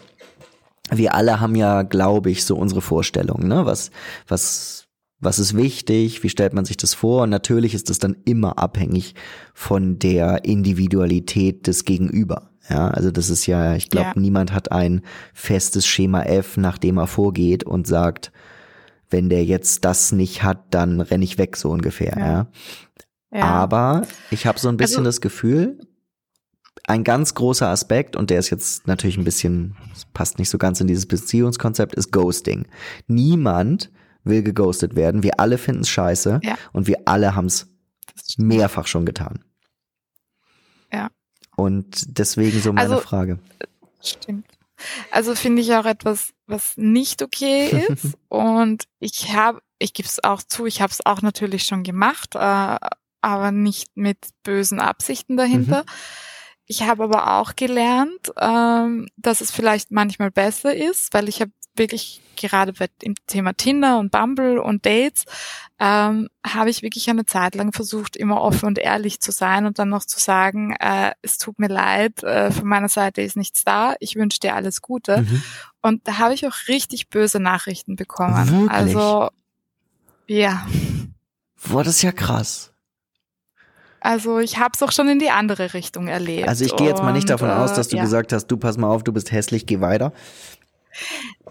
Wir 0.91 1.15
alle 1.15 1.39
haben 1.39 1.55
ja, 1.55 1.83
glaube 1.83 2.33
ich, 2.33 2.45
so 2.45 2.57
unsere 2.57 2.81
Vorstellungen, 2.81 3.47
ne? 3.47 3.67
Was, 3.67 3.93
was 4.27 4.89
was 5.21 5.39
ist 5.39 5.55
wichtig, 5.55 6.23
wie 6.23 6.31
stellt 6.31 6.55
man 6.55 6.65
sich 6.65 6.77
das 6.77 6.95
vor 6.95 7.23
und 7.23 7.31
natürlich 7.31 7.75
ist 7.75 7.91
das 7.91 7.99
dann 7.99 8.17
immer 8.25 8.59
abhängig 8.59 9.15
von 9.55 9.99
der 9.99 10.45
Individualität 10.45 11.67
des 11.67 11.85
Gegenüber. 11.85 12.51
Ja, 12.69 12.89
also 12.89 13.11
das 13.11 13.31
ist 13.31 13.47
ja, 13.47 13.75
ich 13.75 13.91
glaube, 13.91 14.13
ja. 14.15 14.21
niemand 14.21 14.53
hat 14.53 14.73
ein 14.73 15.03
festes 15.35 15.87
Schema 15.87 16.23
F, 16.23 16.57
nach 16.57 16.79
dem 16.79 16.99
er 16.99 17.07
vorgeht 17.07 17.65
und 17.65 17.87
sagt, 17.87 18.33
wenn 19.11 19.29
der 19.29 19.45
jetzt 19.45 19.85
das 19.85 20.13
nicht 20.13 20.43
hat, 20.43 20.63
dann 20.71 21.01
renne 21.01 21.25
ich 21.25 21.37
weg, 21.37 21.57
so 21.57 21.71
ungefähr. 21.71 22.17
Ja. 22.17 22.47
ja. 23.37 23.45
Aber 23.45 24.07
ich 24.31 24.47
habe 24.47 24.59
so 24.59 24.69
ein 24.69 24.77
bisschen 24.77 24.99
also, 24.99 25.09
das 25.09 25.21
Gefühl, 25.21 25.81
ein 26.87 27.05
ganz 27.05 27.35
großer 27.35 27.69
Aspekt, 27.69 28.17
und 28.17 28.31
der 28.31 28.39
ist 28.39 28.51
jetzt 28.51 28.87
natürlich 28.87 29.19
ein 29.19 29.25
bisschen, 29.25 29.77
passt 30.15 30.39
nicht 30.39 30.49
so 30.49 30.59
ganz 30.59 30.81
in 30.81 30.87
dieses 30.87 31.07
Beziehungskonzept, 31.07 31.95
ist 31.95 32.13
Ghosting. 32.13 32.67
Niemand 33.09 33.91
will 34.25 34.43
geghostet 34.43 34.97
werden. 34.97 35.23
Wir 35.23 35.41
alle 35.41 35.59
finden 35.59 35.83
es 35.83 35.89
scheiße 35.89 36.41
ja. 36.43 36.57
und 36.73 36.87
wir 36.87 37.03
alle 37.07 37.35
haben 37.35 37.47
es 37.47 37.69
mehrfach 38.37 38.87
schon 38.87 39.07
getan. 39.07 39.45
Ja. 40.93 41.11
Und 41.57 42.19
deswegen 42.19 42.61
so 42.61 42.73
meine 42.73 42.91
also, 42.91 43.01
Frage. 43.01 43.39
Stimmt. 44.03 44.47
Also 45.11 45.35
finde 45.35 45.63
ich 45.63 45.75
auch 45.75 45.85
etwas, 45.85 46.33
was 46.47 46.77
nicht 46.77 47.23
okay 47.23 47.69
ist. 47.89 48.17
und 48.29 48.85
ich 48.99 49.33
habe, 49.35 49.61
ich 49.79 49.93
gebe 49.93 50.09
es 50.09 50.23
auch 50.25 50.43
zu, 50.43 50.67
ich 50.67 50.81
habe 50.81 50.91
es 50.91 51.05
auch 51.05 51.23
natürlich 51.23 51.65
schon 51.65 51.83
gemacht, 51.83 52.35
äh, 52.35 52.77
aber 53.23 53.53
nicht 53.53 53.97
mit 53.97 54.19
bösen 54.43 54.81
Absichten 54.81 55.37
dahinter. 55.37 55.83
Mhm. 55.83 55.91
Ich 56.67 56.83
habe 56.83 57.05
aber 57.05 57.41
auch 57.41 57.57
gelernt, 57.57 58.33
ähm, 58.39 59.09
dass 59.17 59.41
es 59.41 59.51
vielleicht 59.51 59.91
manchmal 59.91 60.31
besser 60.31 60.75
ist, 60.75 61.13
weil 61.13 61.29
ich 61.29 61.41
habe 61.41 61.51
wirklich 61.81 62.21
gerade 62.37 62.73
bei 62.73 62.87
dem 63.03 63.15
Thema 63.27 63.53
Tinder 63.53 63.99
und 63.99 64.13
Bumble 64.13 64.61
und 64.61 64.87
Dates 64.87 65.25
ähm, 65.81 66.29
habe 66.47 66.71
ich 66.71 66.83
wirklich 66.83 67.11
eine 67.11 67.27
Zeit 67.27 67.55
lang 67.55 67.73
versucht, 67.73 68.17
immer 68.17 68.41
offen 68.41 68.67
und 68.67 68.79
ehrlich 68.79 69.21
zu 69.21 69.33
sein 69.33 69.67
und 69.67 69.79
dann 69.79 69.89
noch 69.89 70.05
zu 70.05 70.21
sagen, 70.21 70.75
äh, 70.79 71.13
es 71.23 71.39
tut 71.39 71.59
mir 71.59 71.69
leid, 71.69 72.23
äh, 72.23 72.51
von 72.51 72.69
meiner 72.69 72.89
Seite 72.89 73.23
ist 73.23 73.37
nichts 73.37 73.65
da, 73.65 73.95
ich 73.99 74.15
wünsche 74.15 74.41
dir 74.41 74.55
alles 74.55 74.81
Gute. 74.81 75.23
Mhm. 75.23 75.43
Und 75.83 76.07
da 76.07 76.19
habe 76.19 76.35
ich 76.35 76.47
auch 76.47 76.69
richtig 76.69 77.09
böse 77.09 77.41
Nachrichten 77.41 77.97
bekommen. 77.97 78.51
Wirklich? 78.51 78.71
Also 78.71 79.31
ja. 80.27 80.67
Boah, 81.69 81.83
das 81.83 81.97
ist 81.97 82.03
ja 82.03 82.13
krass. 82.13 82.73
Also 84.01 84.39
ich 84.39 84.59
habe 84.59 84.73
es 84.75 84.83
auch 84.83 84.93
schon 84.93 85.09
in 85.09 85.19
die 85.19 85.31
andere 85.31 85.75
Richtung 85.75 86.09
erlebt. 86.09 86.49
Also 86.49 86.65
ich 86.65 86.75
gehe 86.77 86.89
jetzt 86.89 87.03
mal 87.03 87.13
nicht 87.13 87.29
davon 87.29 87.51
und, 87.51 87.57
aus, 87.57 87.75
dass 87.75 87.89
du 87.89 87.97
ja. 87.97 88.03
gesagt 88.03 88.33
hast, 88.33 88.47
du 88.47 88.57
pass 88.57 88.79
mal 88.79 88.89
auf, 88.89 89.05
du 89.05 89.13
bist 89.13 89.31
hässlich, 89.31 89.67
geh 89.67 89.81
weiter. 89.81 90.13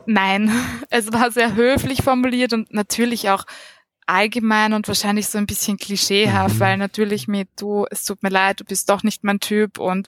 Nein, 0.10 0.52
es 0.90 1.14
war 1.14 1.30
sehr 1.32 1.54
höflich 1.54 2.02
formuliert 2.02 2.54
und 2.54 2.74
natürlich 2.74 3.30
auch 3.30 3.46
allgemein 4.08 4.74
und 4.74 4.88
wahrscheinlich 4.88 5.28
so 5.28 5.38
ein 5.38 5.46
bisschen 5.46 5.78
klischeehaft, 5.78 6.56
mhm. 6.56 6.60
weil 6.60 6.78
natürlich 6.78 7.28
mit 7.28 7.48
du, 7.58 7.86
es 7.92 8.06
tut 8.06 8.24
mir 8.24 8.30
leid, 8.30 8.60
du 8.60 8.66
bist 8.66 8.90
doch 8.90 9.04
nicht 9.04 9.24
mein 9.24 9.40
Typ 9.40 9.78
und 9.78 10.08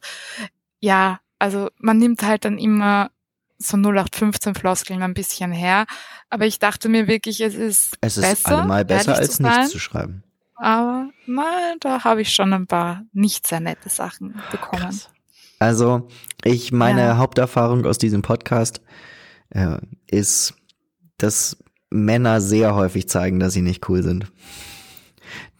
ja, 0.79 1.19
also 1.37 1.69
man 1.77 1.99
nimmt 1.99 2.23
halt 2.23 2.45
dann 2.45 2.57
immer 2.57 3.11
so 3.59 3.77
0815 3.77 4.55
Floskeln 4.55 5.03
ein 5.03 5.13
bisschen 5.13 5.51
her, 5.51 5.85
aber 6.31 6.47
ich 6.47 6.57
dachte 6.57 6.89
mir 6.89 7.07
wirklich, 7.07 7.39
es 7.39 7.53
ist 7.53 7.95
es 8.01 8.17
ist 8.17 8.23
besser, 8.23 8.57
allemal 8.57 8.83
besser 8.85 9.15
als 9.15 9.39
nichts 9.39 9.69
zu 9.69 9.77
schreiben. 9.77 10.23
aber 10.55 11.09
nein, 11.27 11.77
da 11.79 12.03
habe 12.03 12.23
ich 12.23 12.33
schon 12.33 12.53
ein 12.53 12.65
paar 12.65 13.03
nicht 13.13 13.45
sehr 13.45 13.59
nette 13.59 13.89
Sachen 13.89 14.41
bekommen. 14.49 14.81
Krass. 14.81 15.09
Also, 15.59 16.07
ich, 16.43 16.71
meine 16.71 17.01
ja. 17.01 17.17
Haupterfahrung 17.17 17.85
aus 17.85 17.99
diesem 17.99 18.23
Podcast 18.23 18.81
äh, 19.51 19.77
ist, 20.07 20.53
dass 21.17 21.57
Männer 21.89 22.41
sehr 22.41 22.75
häufig 22.75 23.07
zeigen, 23.07 23.39
dass 23.39 23.53
sie 23.53 23.61
nicht 23.61 23.87
cool 23.89 24.03
sind. 24.03 24.31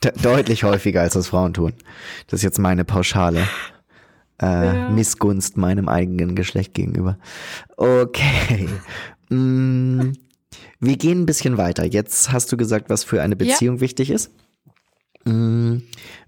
De 0.04 0.12
deutlich 0.22 0.64
häufiger, 0.64 1.02
als 1.02 1.14
das 1.14 1.28
Frauen 1.28 1.54
tun. 1.54 1.74
Das 2.28 2.40
ist 2.40 2.44
jetzt 2.44 2.60
meine 2.60 2.84
pauschale 2.84 3.48
äh, 4.42 4.46
ja. 4.46 4.90
Missgunst 4.90 5.58
meinem 5.58 5.88
eigenen 5.88 6.36
Geschlecht 6.36 6.74
gegenüber. 6.74 7.18
Okay. 7.78 8.68
Mm, 9.30 10.12
wir 10.80 10.98
gehen 10.98 11.22
ein 11.22 11.26
bisschen 11.26 11.58
weiter. 11.58 11.86
Jetzt 11.86 12.32
hast 12.32 12.52
du 12.52 12.58
gesagt, 12.58 12.90
was 12.90 13.04
für 13.04 13.22
eine 13.22 13.36
Beziehung 13.36 13.76
ja. 13.76 13.82
wichtig 13.82 14.10
ist. 14.10 14.32
Mm, 15.26 15.78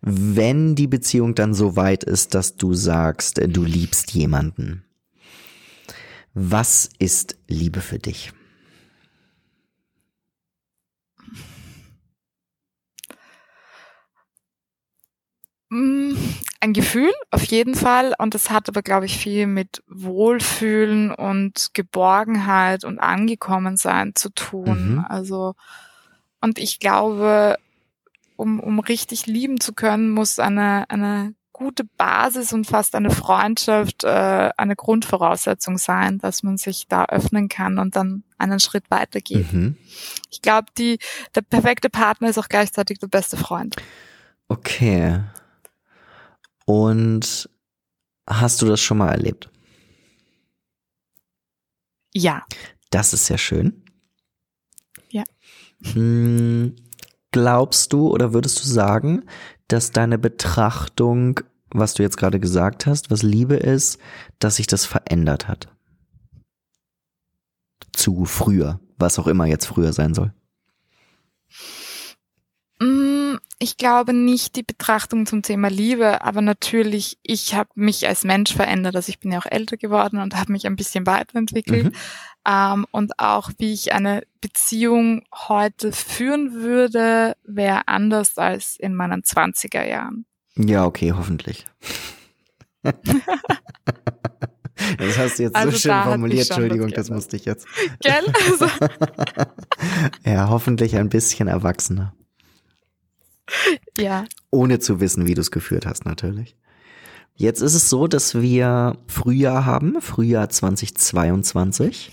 wenn 0.01 0.75
die 0.75 0.87
Beziehung 0.87 1.35
dann 1.35 1.53
so 1.53 1.75
weit 1.75 2.03
ist, 2.03 2.35
dass 2.35 2.55
du 2.55 2.73
sagst, 2.73 3.41
du 3.45 3.63
liebst 3.63 4.11
jemanden, 4.11 4.83
was 6.33 6.89
ist 6.99 7.37
Liebe 7.47 7.81
für 7.81 7.99
dich? 7.99 8.33
Mm, 15.69 16.13
ein 16.59 16.73
Gefühl, 16.73 17.11
auf 17.31 17.43
jeden 17.43 17.75
Fall. 17.75 18.13
Und 18.19 18.35
das 18.35 18.49
hat 18.49 18.69
aber, 18.69 18.83
glaube 18.83 19.05
ich, 19.05 19.17
viel 19.17 19.47
mit 19.47 19.83
Wohlfühlen 19.87 21.11
und 21.11 21.71
Geborgenheit 21.73 22.83
und 22.83 22.99
Angekommensein 22.99 24.13
zu 24.15 24.29
tun. 24.29 24.93
Mhm. 24.93 25.05
Also, 25.07 25.55
und 26.41 26.59
ich 26.59 26.79
glaube, 26.79 27.57
um, 28.35 28.59
um 28.59 28.79
richtig 28.79 29.25
lieben 29.25 29.59
zu 29.59 29.73
können, 29.73 30.11
muss 30.11 30.37
eine, 30.37 30.89
eine 30.89 31.33
gute 31.53 31.83
Basis 31.83 32.51
und 32.51 32.65
fast 32.65 32.95
eine 32.95 33.11
Freundschaft 33.11 34.03
äh, 34.03 34.49
eine 34.57 34.75
Grundvoraussetzung 34.75 35.77
sein, 35.77 36.17
dass 36.17 36.43
man 36.43 36.57
sich 36.57 36.87
da 36.89 37.05
öffnen 37.05 37.47
kann 37.47 37.77
und 37.77 37.95
dann 37.95 38.23
einen 38.37 38.59
Schritt 38.59 38.89
weitergeht. 38.89 39.53
Mhm. 39.53 39.77
Ich 40.31 40.41
glaube, 40.41 40.67
die 40.77 40.97
der 41.35 41.41
perfekte 41.41 41.89
Partner 41.89 42.29
ist 42.29 42.39
auch 42.39 42.49
gleichzeitig 42.49 42.97
der 42.99 43.07
beste 43.07 43.37
Freund. 43.37 43.75
Okay. 44.47 45.21
Und 46.65 47.49
hast 48.27 48.61
du 48.61 48.65
das 48.65 48.81
schon 48.81 48.97
mal 48.97 49.11
erlebt? 49.11 49.49
Ja. 52.13 52.45
Das 52.89 53.13
ist 53.13 53.25
sehr 53.27 53.37
schön. 53.37 53.83
Ja. 55.09 55.23
Hm, 55.93 56.75
glaubst 57.31 57.91
du 57.91 58.09
oder 58.09 58.33
würdest 58.33 58.63
du 58.63 58.67
sagen, 58.67 59.25
dass 59.67 59.91
deine 59.91 60.17
Betrachtung, 60.17 61.39
was 61.69 61.93
du 61.93 62.03
jetzt 62.03 62.17
gerade 62.17 62.39
gesagt 62.39 62.85
hast, 62.85 63.11
was 63.11 63.23
Liebe 63.23 63.55
ist, 63.55 63.99
dass 64.39 64.57
sich 64.57 64.67
das 64.67 64.85
verändert 64.85 65.47
hat? 65.47 65.67
Zu 67.93 68.25
früher, 68.25 68.79
was 68.97 69.19
auch 69.19 69.27
immer 69.27 69.45
jetzt 69.45 69.65
früher 69.65 69.93
sein 69.93 70.13
soll. 70.13 70.33
Mm, 72.79 73.37
ich 73.59 73.77
glaube 73.77 74.13
nicht 74.13 74.55
die 74.55 74.63
Betrachtung 74.63 75.25
zum 75.25 75.41
Thema 75.41 75.69
Liebe, 75.69 76.21
aber 76.21 76.41
natürlich, 76.41 77.17
ich 77.23 77.55
habe 77.55 77.69
mich 77.75 78.07
als 78.07 78.23
Mensch 78.23 78.53
verändert. 78.53 78.95
Also 78.95 79.09
ich 79.09 79.19
bin 79.19 79.31
ja 79.31 79.39
auch 79.39 79.45
älter 79.45 79.77
geworden 79.77 80.19
und 80.19 80.35
habe 80.35 80.51
mich 80.51 80.65
ein 80.65 80.75
bisschen 80.75 81.05
weiterentwickelt. 81.05 81.85
Mhm. 81.85 81.91
Ähm, 82.45 82.85
und 82.91 83.19
auch 83.19 83.51
wie 83.57 83.73
ich 83.73 83.93
eine 83.93 84.23
Beziehung 84.41 85.23
heute 85.47 85.91
führen 85.91 86.53
würde, 86.53 87.35
wäre 87.43 87.87
anders 87.87 88.37
als 88.37 88.75
in 88.77 88.95
meinen 88.95 89.21
20er 89.21 89.85
Jahren. 89.85 90.25
Ja, 90.55 90.85
okay, 90.85 91.13
hoffentlich. 91.13 91.65
das 92.83 92.93
hast 95.17 95.39
du 95.39 95.43
jetzt 95.43 95.55
also 95.55 95.71
so 95.71 95.77
schön 95.77 96.03
formuliert, 96.03 96.49
Entschuldigung, 96.49 96.89
das 96.89 97.09
musste 97.09 97.37
ich 97.37 97.45
jetzt. 97.45 97.65
Gell? 98.01 98.25
Also. 98.51 98.67
ja, 100.25 100.49
hoffentlich 100.49 100.97
ein 100.97 101.07
bisschen 101.09 101.47
erwachsener. 101.47 102.13
Ja. 103.97 104.25
Ohne 104.51 104.79
zu 104.79 104.99
wissen, 104.99 105.27
wie 105.27 105.33
du 105.33 105.41
es 105.41 105.51
geführt 105.51 105.85
hast, 105.85 106.05
natürlich. 106.05 106.57
Jetzt 107.35 107.61
ist 107.61 107.73
es 107.73 107.89
so, 107.89 108.07
dass 108.07 108.39
wir 108.39 108.97
Frühjahr 109.07 109.65
haben, 109.65 110.01
Frühjahr 110.01 110.49
2022. 110.49 112.11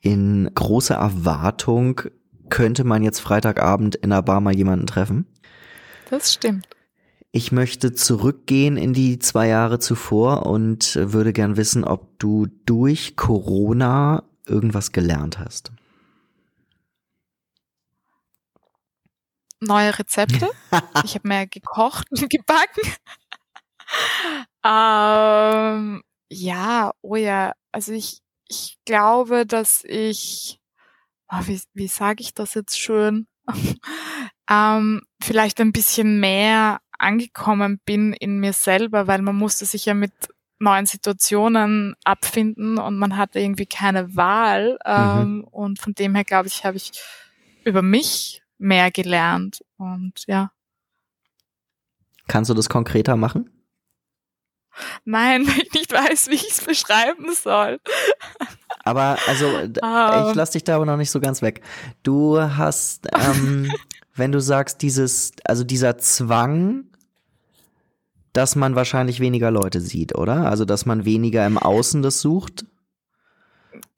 In 0.00 0.50
großer 0.54 0.94
Erwartung 0.94 2.02
könnte 2.48 2.84
man 2.84 3.02
jetzt 3.02 3.20
Freitagabend 3.20 3.96
in 3.96 4.10
der 4.10 4.22
Bar 4.22 4.40
mal 4.40 4.54
jemanden 4.54 4.86
treffen. 4.86 5.26
Das 6.10 6.32
stimmt. 6.32 6.68
Ich 7.32 7.50
möchte 7.50 7.92
zurückgehen 7.92 8.76
in 8.76 8.92
die 8.92 9.18
zwei 9.18 9.48
Jahre 9.48 9.78
zuvor 9.78 10.44
und 10.46 10.96
würde 10.96 11.32
gern 11.32 11.56
wissen, 11.56 11.84
ob 11.84 12.18
du 12.18 12.46
durch 12.66 13.16
Corona 13.16 14.24
irgendwas 14.46 14.92
gelernt 14.92 15.38
hast. 15.38 15.72
neue 19.62 19.98
Rezepte. 19.98 20.50
ich 21.04 21.14
habe 21.14 21.28
mehr 21.28 21.46
gekocht 21.46 22.08
und 22.10 22.28
gebacken. 22.28 22.82
ähm, 24.64 26.02
ja, 26.30 26.92
oh 27.02 27.16
ja, 27.16 27.52
also 27.72 27.92
ich, 27.92 28.20
ich 28.48 28.78
glaube, 28.84 29.46
dass 29.46 29.84
ich, 29.84 30.60
oh, 31.30 31.40
wie, 31.46 31.60
wie 31.74 31.88
sage 31.88 32.22
ich 32.22 32.34
das 32.34 32.54
jetzt 32.54 32.78
schön, 32.78 33.26
ähm, 34.50 35.02
vielleicht 35.22 35.60
ein 35.60 35.72
bisschen 35.72 36.20
mehr 36.20 36.80
angekommen 36.98 37.80
bin 37.84 38.12
in 38.12 38.38
mir 38.38 38.52
selber, 38.52 39.06
weil 39.06 39.22
man 39.22 39.36
musste 39.36 39.66
sich 39.66 39.86
ja 39.86 39.94
mit 39.94 40.12
neuen 40.58 40.86
Situationen 40.86 41.94
abfinden 42.04 42.78
und 42.78 42.96
man 42.96 43.16
hatte 43.16 43.40
irgendwie 43.40 43.66
keine 43.66 44.14
Wahl. 44.16 44.72
Mhm. 44.72 44.78
Ähm, 44.86 45.34
mhm. 45.34 45.44
Und 45.44 45.78
von 45.80 45.94
dem 45.94 46.14
her, 46.14 46.24
glaube 46.24 46.46
ich, 46.46 46.64
habe 46.64 46.76
ich 46.76 46.92
über 47.64 47.82
mich 47.82 48.42
mehr 48.58 48.90
gelernt 48.90 49.60
und 49.76 50.12
ja. 50.26 50.52
Kannst 52.28 52.48
du 52.48 52.54
das 52.54 52.68
konkreter 52.68 53.16
machen? 53.16 53.50
Nein, 55.04 55.46
weil 55.46 55.62
ich 55.62 55.72
nicht 55.72 55.92
weiß, 55.92 56.28
wie 56.28 56.34
ich 56.34 56.50
es 56.50 56.60
beschreiben 56.62 57.32
soll. 57.34 57.80
Aber 58.84 59.16
also, 59.28 59.46
oh. 59.46 60.28
ich 60.28 60.34
lass 60.34 60.50
dich 60.50 60.64
da 60.64 60.76
aber 60.76 60.86
noch 60.86 60.96
nicht 60.96 61.10
so 61.10 61.20
ganz 61.20 61.42
weg. 61.42 61.62
Du 62.02 62.40
hast, 62.40 63.08
ähm, 63.14 63.70
wenn 64.14 64.32
du 64.32 64.40
sagst, 64.40 64.82
dieses, 64.82 65.32
also 65.44 65.64
dieser 65.64 65.98
Zwang, 65.98 66.84
dass 68.32 68.56
man 68.56 68.74
wahrscheinlich 68.74 69.20
weniger 69.20 69.50
Leute 69.50 69.80
sieht, 69.80 70.16
oder? 70.16 70.48
Also, 70.48 70.64
dass 70.64 70.86
man 70.86 71.04
weniger 71.04 71.46
im 71.46 71.58
Außen 71.58 72.02
das 72.02 72.20
sucht. 72.20 72.64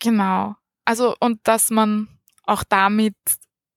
Genau. 0.00 0.56
Also, 0.84 1.14
und 1.20 1.40
dass 1.44 1.70
man 1.70 2.08
auch 2.42 2.64
damit 2.64 3.14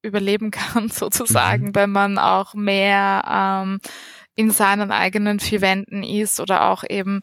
überleben 0.01 0.51
kann, 0.51 0.89
sozusagen, 0.89 1.67
mhm. 1.67 1.75
wenn 1.75 1.91
man 1.91 2.17
auch 2.17 2.53
mehr 2.53 3.23
ähm, 3.29 3.79
in 4.37 4.51
seinen 4.51 4.91
eigenen 4.91 5.39
vier 5.39 5.61
Wänden 5.61 6.03
ist 6.03 6.39
oder 6.39 6.69
auch 6.69 6.83
eben 6.87 7.21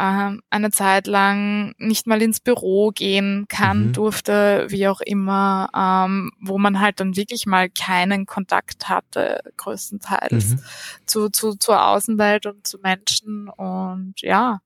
ähm, 0.00 0.42
eine 0.50 0.72
Zeit 0.72 1.06
lang 1.06 1.74
nicht 1.78 2.08
mal 2.08 2.20
ins 2.20 2.40
Büro 2.40 2.90
gehen 2.90 3.46
kann, 3.48 3.86
mhm. 3.88 3.92
durfte, 3.92 4.66
wie 4.68 4.88
auch 4.88 5.00
immer, 5.00 5.70
ähm, 5.74 6.32
wo 6.40 6.58
man 6.58 6.80
halt 6.80 6.98
dann 6.98 7.14
wirklich 7.14 7.46
mal 7.46 7.70
keinen 7.70 8.26
Kontakt 8.26 8.88
hatte, 8.88 9.40
größtenteils 9.56 10.56
mhm. 10.56 10.60
zu, 11.06 11.28
zu, 11.30 11.54
zur 11.54 11.86
Außenwelt 11.86 12.46
und 12.46 12.66
zu 12.66 12.78
Menschen 12.80 13.48
und 13.48 14.14
ja. 14.20 14.60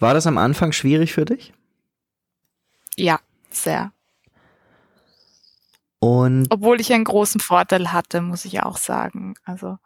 War 0.00 0.12
das 0.12 0.26
am 0.26 0.38
Anfang 0.38 0.72
schwierig 0.72 1.12
für 1.12 1.24
dich? 1.24 1.52
Ja, 2.96 3.20
sehr. 3.50 3.92
Und 6.00 6.46
Obwohl 6.50 6.80
ich 6.80 6.92
einen 6.92 7.04
großen 7.04 7.40
Vorteil 7.40 7.92
hatte, 7.92 8.22
muss 8.22 8.46
ich 8.46 8.62
auch 8.62 8.78
sagen. 8.78 9.34
Also 9.44 9.76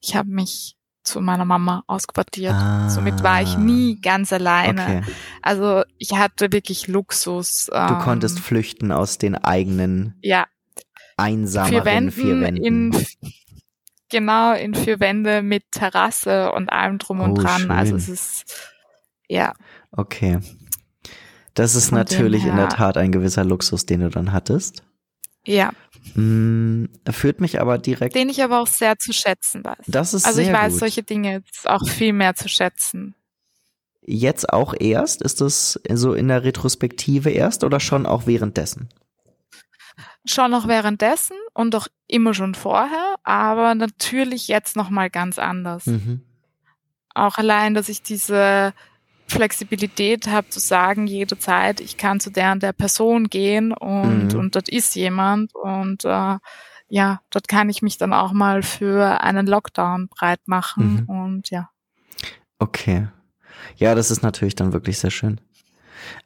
ich 0.00 0.14
habe 0.14 0.28
mich 0.28 0.76
zu 1.02 1.20
meiner 1.20 1.46
Mama 1.46 1.82
ausquartiert. 1.86 2.52
Ah, 2.52 2.88
Somit 2.88 3.22
war 3.22 3.42
ich 3.42 3.56
nie 3.56 4.00
ganz 4.00 4.32
alleine. 4.32 4.82
Okay. 4.82 5.02
Also 5.40 5.82
ich 5.98 6.12
hatte 6.12 6.52
wirklich 6.52 6.88
Luxus. 6.88 7.66
Du 7.66 7.76
ähm, 7.76 7.98
konntest 7.98 8.38
flüchten 8.38 8.92
aus 8.92 9.18
den 9.18 9.34
eigenen 9.34 10.14
ja, 10.22 10.46
einsameren 11.16 11.72
vier 11.72 11.84
Wänden. 11.84 12.12
Vier 12.12 12.40
Wänden. 12.40 12.64
In, 12.64 13.06
genau, 14.10 14.54
in 14.54 14.74
vier 14.74 15.00
Wände 15.00 15.42
mit 15.42 15.64
Terrasse 15.72 16.52
und 16.52 16.70
allem 16.70 16.98
drum 16.98 17.20
und 17.20 17.32
oh, 17.32 17.42
dran. 17.42 17.70
Also 17.70 17.70
schön. 17.70 17.70
Also 17.72 17.96
es 17.96 18.08
ist, 18.08 18.70
ja. 19.26 19.54
Okay. 19.90 20.38
Das 21.54 21.74
ist 21.74 21.88
Von 21.88 21.98
natürlich 21.98 22.44
in 22.44 22.56
der 22.56 22.68
Tat 22.68 22.96
ein 22.96 23.10
gewisser 23.10 23.44
Luxus, 23.44 23.86
den 23.86 24.00
du 24.00 24.10
dann 24.10 24.32
hattest. 24.32 24.84
Ja. 25.44 25.72
Mm, 26.14 26.86
führt 27.10 27.40
mich 27.40 27.60
aber 27.60 27.78
direkt. 27.78 28.14
Den 28.14 28.28
ich 28.28 28.42
aber 28.42 28.60
auch 28.60 28.66
sehr 28.66 28.98
zu 28.98 29.12
schätzen 29.12 29.64
weiß. 29.64 29.84
Das 29.86 30.14
ist 30.14 30.24
Also 30.24 30.40
ich 30.40 30.52
weiß 30.52 30.72
gut. 30.72 30.80
solche 30.80 31.02
Dinge 31.02 31.34
jetzt 31.34 31.68
auch 31.68 31.86
viel 31.88 32.12
mehr 32.12 32.34
zu 32.34 32.48
schätzen. 32.48 33.14
Jetzt 34.04 34.52
auch 34.52 34.74
erst? 34.78 35.22
Ist 35.22 35.40
das 35.40 35.80
so 35.92 36.14
in 36.14 36.28
der 36.28 36.42
Retrospektive 36.42 37.30
erst 37.30 37.62
oder 37.62 37.78
schon 37.78 38.06
auch 38.06 38.26
währenddessen? 38.26 38.88
schon 40.24 40.54
auch 40.54 40.68
währenddessen 40.68 41.36
und 41.52 41.74
auch 41.74 41.88
immer 42.06 42.34
schon 42.34 42.54
vorher, 42.54 43.16
aber 43.24 43.74
natürlich 43.74 44.48
jetzt 44.48 44.76
noch 44.76 44.90
mal 44.90 45.10
ganz 45.10 45.38
anders. 45.38 45.86
Mhm. 45.86 46.22
Auch 47.14 47.38
allein, 47.38 47.74
dass 47.74 47.88
ich 47.88 48.02
diese 48.02 48.72
Flexibilität 49.32 50.28
habe 50.28 50.48
zu 50.48 50.60
sagen, 50.60 51.06
jederzeit, 51.06 51.80
ich 51.80 51.96
kann 51.96 52.20
zu 52.20 52.30
der 52.30 52.52
und 52.52 52.62
der 52.62 52.72
Person 52.72 53.28
gehen 53.28 53.72
und, 53.72 54.34
mhm. 54.34 54.38
und 54.38 54.54
dort 54.54 54.68
ist 54.68 54.94
jemand 54.94 55.54
und 55.54 56.04
äh, 56.04 56.38
ja, 56.88 57.20
dort 57.30 57.48
kann 57.48 57.70
ich 57.70 57.80
mich 57.80 57.96
dann 57.96 58.12
auch 58.12 58.32
mal 58.32 58.62
für 58.62 59.22
einen 59.22 59.46
Lockdown 59.46 60.08
breit 60.08 60.40
machen 60.46 61.06
mhm. 61.06 61.08
und 61.08 61.50
ja. 61.50 61.70
Okay. 62.58 63.08
Ja, 63.76 63.94
das 63.94 64.10
ist 64.10 64.22
natürlich 64.22 64.54
dann 64.54 64.72
wirklich 64.72 64.98
sehr 64.98 65.10
schön. 65.10 65.40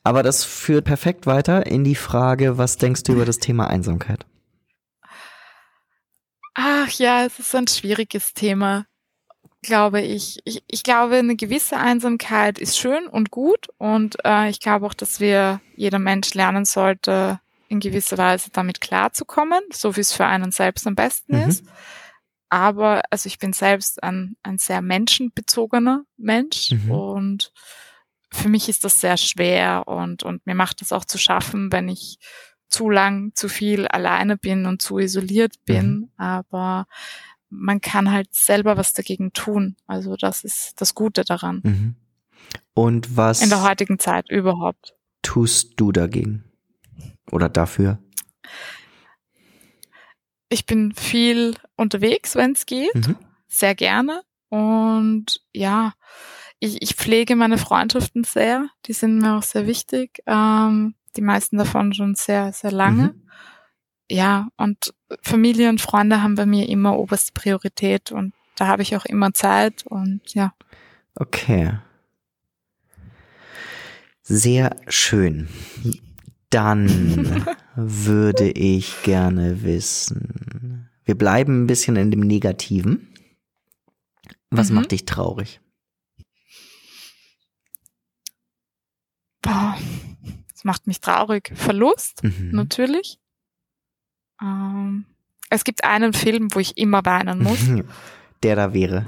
Aber 0.03 0.23
das 0.23 0.45
führt 0.45 0.85
perfekt 0.85 1.27
weiter 1.27 1.67
in 1.67 1.85
die 1.85 1.95
Frage, 1.95 2.59
was 2.59 2.79
denkst 2.79 3.05
du 3.05 3.13
über 3.13 3.25
das 3.25 3.39
Thema 3.39 3.69
Einsamkeit? 3.69 4.27
Ach 6.55 6.91
ja, 6.93 7.25
es 7.25 7.39
ist 7.39 7.55
ein 7.55 7.69
schwieriges 7.69 8.33
Thema, 8.35 8.87
glaube 9.67 10.01
ich. 10.01 10.41
Ich, 10.45 10.63
ich 10.67 10.83
glaube, 10.83 11.17
eine 11.17 11.37
gewisse 11.37 11.77
Einsamkeit 11.77 12.59
ist 12.59 12.79
schön 12.79 13.07
und 13.07 13.31
gut 13.31 13.69
und 13.79 14.17
äh, 14.25 14.49
ich 14.49 14.61
glaube 14.61 14.87
auch, 14.87 14.95
dass 14.95 15.21
wir 15.21 15.61
jeder 15.77 15.99
Mensch 15.99 16.33
lernen 16.35 16.65
sollte, 16.65 17.41
in 17.69 17.81
gewisser 17.81 18.17
Weise 18.17 18.51
damit 18.53 18.81
klarzukommen, 18.81 19.61
so 19.73 19.97
wie 19.97 20.01
es 20.01 20.13
für 20.13 20.27
einen 20.27 20.53
selbst 20.53 20.87
am 20.87 20.95
besten 20.95 21.37
mhm. 21.37 21.49
ist. 21.49 21.67
Aber 22.49 23.03
also 23.11 23.27
ich 23.27 23.39
bin 23.39 23.53
selbst 23.53 24.03
ein, 24.03 24.37
ein 24.43 24.59
sehr 24.59 24.81
menschenbezogener 24.81 26.05
Mensch 26.17 26.71
mhm. 26.71 26.91
und 26.91 27.53
für 28.33 28.49
mich 28.49 28.69
ist 28.69 28.85
das 28.85 29.01
sehr 29.01 29.17
schwer 29.17 29.85
und, 29.87 30.23
und 30.23 30.47
mir 30.47 30.55
macht 30.55 30.83
es 30.83 30.93
auch 30.93 31.05
zu 31.05 31.19
schaffen, 31.19 31.73
wenn 31.73 31.89
ich 31.89 32.19
zu 32.69 32.91
lang, 32.91 33.33
zu 33.35 33.49
viel 33.49 33.87
alleine 33.87 34.37
bin 34.37 34.67
und 34.67 34.83
zu 34.83 34.99
isoliert 34.99 35.55
bin. 35.65 35.87
Mhm. 35.87 36.11
Aber 36.17 36.87
man 37.51 37.81
kann 37.81 38.11
halt 38.11 38.35
selber 38.35 38.77
was 38.77 38.93
dagegen 38.93 39.33
tun. 39.33 39.77
Also 39.87 40.17
das 40.17 40.45
ist 40.45 40.81
das 40.81 40.95
Gute 40.95 41.25
daran. 41.25 41.61
Mhm. 41.65 41.95
Und 42.75 43.17
was 43.17 43.43
in 43.43 43.49
der 43.49 43.63
heutigen 43.63 43.99
Zeit 43.99 44.31
überhaupt 44.31 44.95
tust 45.23 45.75
du 45.77 45.93
dagegen 45.93 46.45
oder 47.31 47.49
dafür? 47.49 47.99
Ich 50.49 50.67
bin 50.67 50.93
viel 50.93 51.57
unterwegs, 51.77 52.37
wenn 52.37 52.53
es 52.53 52.67
geht, 52.67 52.95
mhm. 52.95 53.17
sehr 53.49 53.75
gerne 53.75 54.23
und 54.49 55.41
ja, 55.53 55.95
ich, 56.59 56.81
ich 56.83 56.95
pflege 56.95 57.37
meine 57.37 57.59
Freundschaften 57.59 58.25
sehr. 58.25 58.69
Die 58.87 58.93
sind 58.93 59.19
mir 59.19 59.37
auch 59.37 59.43
sehr 59.43 59.67
wichtig. 59.67 60.23
Ähm, 60.27 60.95
die 61.17 61.23
meisten 61.23 61.59
davon 61.59 61.93
schon 61.93 62.15
sehr, 62.15 62.53
sehr 62.53 62.73
lange. 62.73 63.09
Mhm. 63.09 63.23
Ja, 64.11 64.49
und 64.57 64.95
Familie 65.23 65.69
und 65.69 65.81
Freunde 65.81 66.23
haben 66.23 66.35
bei 66.35 66.47
mir 66.47 66.69
immer 66.69 66.99
oberste 66.99 67.33
Priorität 67.33 68.13
und 68.13 68.33
da 68.57 68.67
habe 68.67 68.83
ich 68.83 68.97
auch 68.97 69.05
immer 69.05 69.33
Zeit 69.33 69.85
und 69.87 70.35
ja. 70.35 70.55
Okay. 71.15 71.79
Sehr 74.23 74.77
schön. 74.89 75.49
Dann 76.51 77.47
würde 77.77 78.51
ich 78.51 79.03
gerne 79.03 79.63
wissen. 79.63 80.89
Wir 81.05 81.17
bleiben 81.17 81.63
ein 81.63 81.67
bisschen 81.67 81.97
in 81.97 82.11
dem 82.11 82.21
Negativen. 82.21 83.09
Was 84.51 84.71
mhm. 84.71 84.77
macht 84.77 84.93
dich 84.93 85.05
traurig? 85.05 85.61
boah, 89.47 89.79
das 90.53 90.65
macht 90.65 90.87
mich 90.87 91.01
traurig. 91.01 91.53
Verlust, 91.55 92.23
mhm. 92.23 92.51
natürlich. 92.53 93.19
Ähm, 94.41 95.07
es 95.51 95.65
gibt 95.65 95.85
einen 95.85 96.13
Film, 96.13 96.49
wo 96.53 96.59
ich 96.59 96.77
immer 96.77 97.05
weinen 97.05 97.43
muss. 97.43 97.59
Der 98.43 98.57
da 98.57 98.73
wäre. 98.75 99.07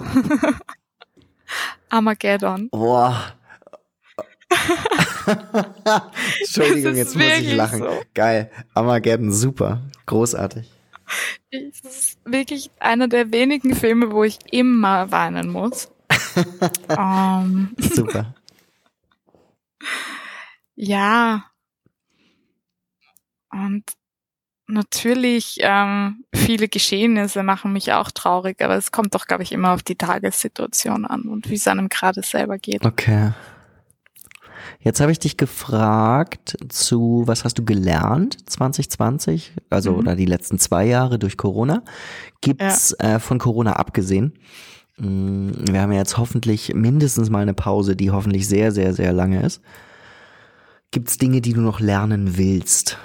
Armageddon. 1.90 2.68
Boah. 2.70 3.34
Entschuldigung, 6.40 6.96
jetzt 6.96 7.14
muss 7.14 7.24
ich 7.38 7.54
lachen. 7.54 7.80
So. 7.80 8.02
Geil. 8.14 8.50
Armageddon, 8.74 9.32
super. 9.32 9.82
Großartig. 10.06 10.70
Es 11.50 11.80
ist 11.80 12.18
wirklich 12.24 12.70
einer 12.78 13.08
der 13.08 13.32
wenigen 13.32 13.74
Filme, 13.74 14.12
wo 14.12 14.24
ich 14.24 14.38
immer 14.50 15.10
weinen 15.10 15.50
muss. 15.50 15.90
um, 16.88 16.96
ähm. 16.98 17.76
super. 17.78 18.34
Ja. 20.74 21.44
Und 23.50 23.84
natürlich, 24.68 25.58
ähm, 25.60 26.24
viele 26.34 26.68
Geschehnisse 26.68 27.42
machen 27.42 27.72
mich 27.72 27.92
auch 27.92 28.10
traurig, 28.10 28.62
aber 28.62 28.76
es 28.76 28.92
kommt 28.92 29.14
doch, 29.14 29.26
glaube 29.26 29.42
ich, 29.42 29.52
immer 29.52 29.72
auf 29.72 29.82
die 29.82 29.96
Tagessituation 29.96 31.04
an 31.04 31.22
und 31.22 31.48
wie 31.50 31.54
es 31.54 31.66
einem 31.66 31.88
gerade 31.88 32.22
selber 32.22 32.58
geht. 32.58 32.84
Okay. 32.84 33.32
Jetzt 34.80 35.00
habe 35.00 35.10
ich 35.10 35.18
dich 35.18 35.36
gefragt 35.36 36.56
zu, 36.68 37.24
was 37.26 37.44
hast 37.44 37.58
du 37.58 37.64
gelernt 37.64 38.48
2020, 38.48 39.52
also 39.70 39.92
mhm. 39.92 39.98
oder 39.98 40.16
die 40.16 40.26
letzten 40.26 40.58
zwei 40.58 40.86
Jahre 40.86 41.18
durch 41.18 41.36
Corona? 41.36 41.82
Gibt's 42.40 42.94
ja. 43.00 43.16
äh, 43.16 43.20
von 43.20 43.38
Corona 43.38 43.74
abgesehen? 43.74 44.34
Mm, 44.98 45.50
wir 45.70 45.80
haben 45.80 45.92
ja 45.92 45.98
jetzt 45.98 46.16
hoffentlich 46.16 46.74
mindestens 46.74 47.30
mal 47.30 47.42
eine 47.42 47.54
Pause, 47.54 47.96
die 47.96 48.10
hoffentlich 48.10 48.46
sehr, 48.46 48.70
sehr, 48.70 48.94
sehr 48.94 49.12
lange 49.12 49.42
ist. 49.42 49.62
Gibt 50.90 51.08
es 51.08 51.18
Dinge, 51.18 51.40
die 51.40 51.52
du 51.52 51.60
noch 51.60 51.80
lernen 51.80 52.36
willst? 52.38 52.98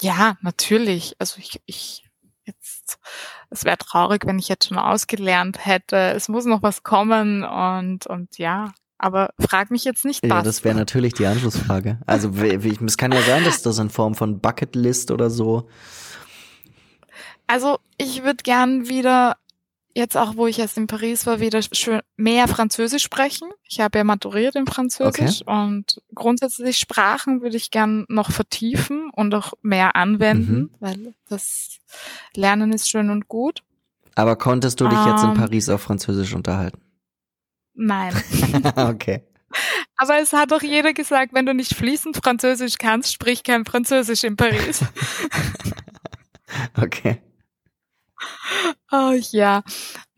Ja, 0.00 0.36
natürlich. 0.42 1.16
Also 1.18 1.38
ich, 1.38 1.60
ich 1.66 2.04
jetzt, 2.46 2.98
es 3.50 3.64
wäre 3.64 3.78
traurig, 3.78 4.26
wenn 4.26 4.38
ich 4.38 4.48
jetzt 4.48 4.68
schon 4.68 4.78
ausgelernt 4.78 5.64
hätte. 5.64 5.96
Es 5.96 6.28
muss 6.28 6.44
noch 6.44 6.62
was 6.62 6.82
kommen 6.82 7.44
und, 7.44 8.06
und 8.06 8.38
ja. 8.38 8.72
Aber 8.98 9.30
frag 9.38 9.70
mich 9.70 9.84
jetzt 9.84 10.04
nicht 10.04 10.22
was. 10.22 10.30
Ja, 10.30 10.42
das 10.42 10.64
wäre 10.64 10.74
natürlich 10.76 11.14
die 11.14 11.26
Anschlussfrage. 11.26 11.98
Also 12.06 12.30
es 12.30 12.96
kann 12.96 13.12
ja 13.12 13.22
sein, 13.22 13.44
dass 13.44 13.62
das 13.62 13.78
in 13.78 13.90
Form 13.90 14.14
von 14.14 14.40
Bucketlist 14.40 15.10
oder 15.10 15.30
so. 15.30 15.68
Also 17.46 17.78
ich 17.98 18.22
würde 18.22 18.42
gern 18.42 18.88
wieder 18.88 19.36
jetzt 19.94 20.16
auch, 20.16 20.36
wo 20.36 20.46
ich 20.46 20.58
erst 20.58 20.76
in 20.76 20.86
Paris 20.86 21.26
war, 21.26 21.40
wieder 21.40 21.60
schön 21.62 22.00
mehr 22.16 22.48
Französisch 22.48 23.02
sprechen. 23.02 23.48
Ich 23.62 23.80
habe 23.80 23.98
ja 23.98 24.04
maturiert 24.04 24.56
in 24.56 24.66
Französisch 24.66 25.42
okay. 25.42 25.62
und 25.64 26.02
grundsätzlich 26.14 26.78
Sprachen 26.78 27.42
würde 27.42 27.56
ich 27.56 27.70
gern 27.70 28.04
noch 28.08 28.30
vertiefen 28.30 29.10
und 29.10 29.34
auch 29.34 29.54
mehr 29.62 29.96
anwenden, 29.96 30.54
mhm. 30.54 30.70
weil 30.80 31.14
das 31.28 31.78
Lernen 32.34 32.72
ist 32.72 32.90
schön 32.90 33.10
und 33.10 33.28
gut. 33.28 33.62
Aber 34.16 34.36
konntest 34.36 34.80
du 34.80 34.88
dich 34.88 34.98
um, 34.98 35.08
jetzt 35.08 35.22
in 35.22 35.30
ähm. 35.30 35.36
Paris 35.36 35.68
auf 35.68 35.82
Französisch 35.82 36.34
unterhalten? 36.34 36.80
Nein. 37.74 38.14
okay. 38.76 39.22
Aber 39.96 40.20
es 40.20 40.32
hat 40.32 40.50
doch 40.50 40.62
jeder 40.62 40.92
gesagt, 40.92 41.32
wenn 41.32 41.46
du 41.46 41.54
nicht 41.54 41.74
fließend 41.74 42.16
Französisch 42.16 42.78
kannst, 42.78 43.12
sprich 43.12 43.44
kein 43.44 43.64
Französisch 43.64 44.24
in 44.24 44.36
Paris. 44.36 44.84
okay. 46.80 47.20
Oh 48.96 49.12
ja, 49.32 49.64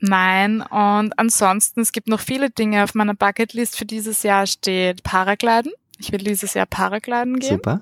nein. 0.00 0.60
Und 0.60 1.18
ansonsten, 1.18 1.80
es 1.80 1.92
gibt 1.92 2.08
noch 2.08 2.20
viele 2.20 2.50
Dinge 2.50 2.84
auf 2.84 2.94
meiner 2.94 3.14
Bucketlist. 3.14 3.76
Für 3.76 3.86
dieses 3.86 4.22
Jahr 4.22 4.46
steht 4.46 5.02
Paragliden. 5.02 5.72
Ich 5.98 6.12
will 6.12 6.18
dieses 6.18 6.52
Jahr 6.52 6.66
Paragliden 6.66 7.38
gehen. 7.38 7.56
Super. 7.56 7.80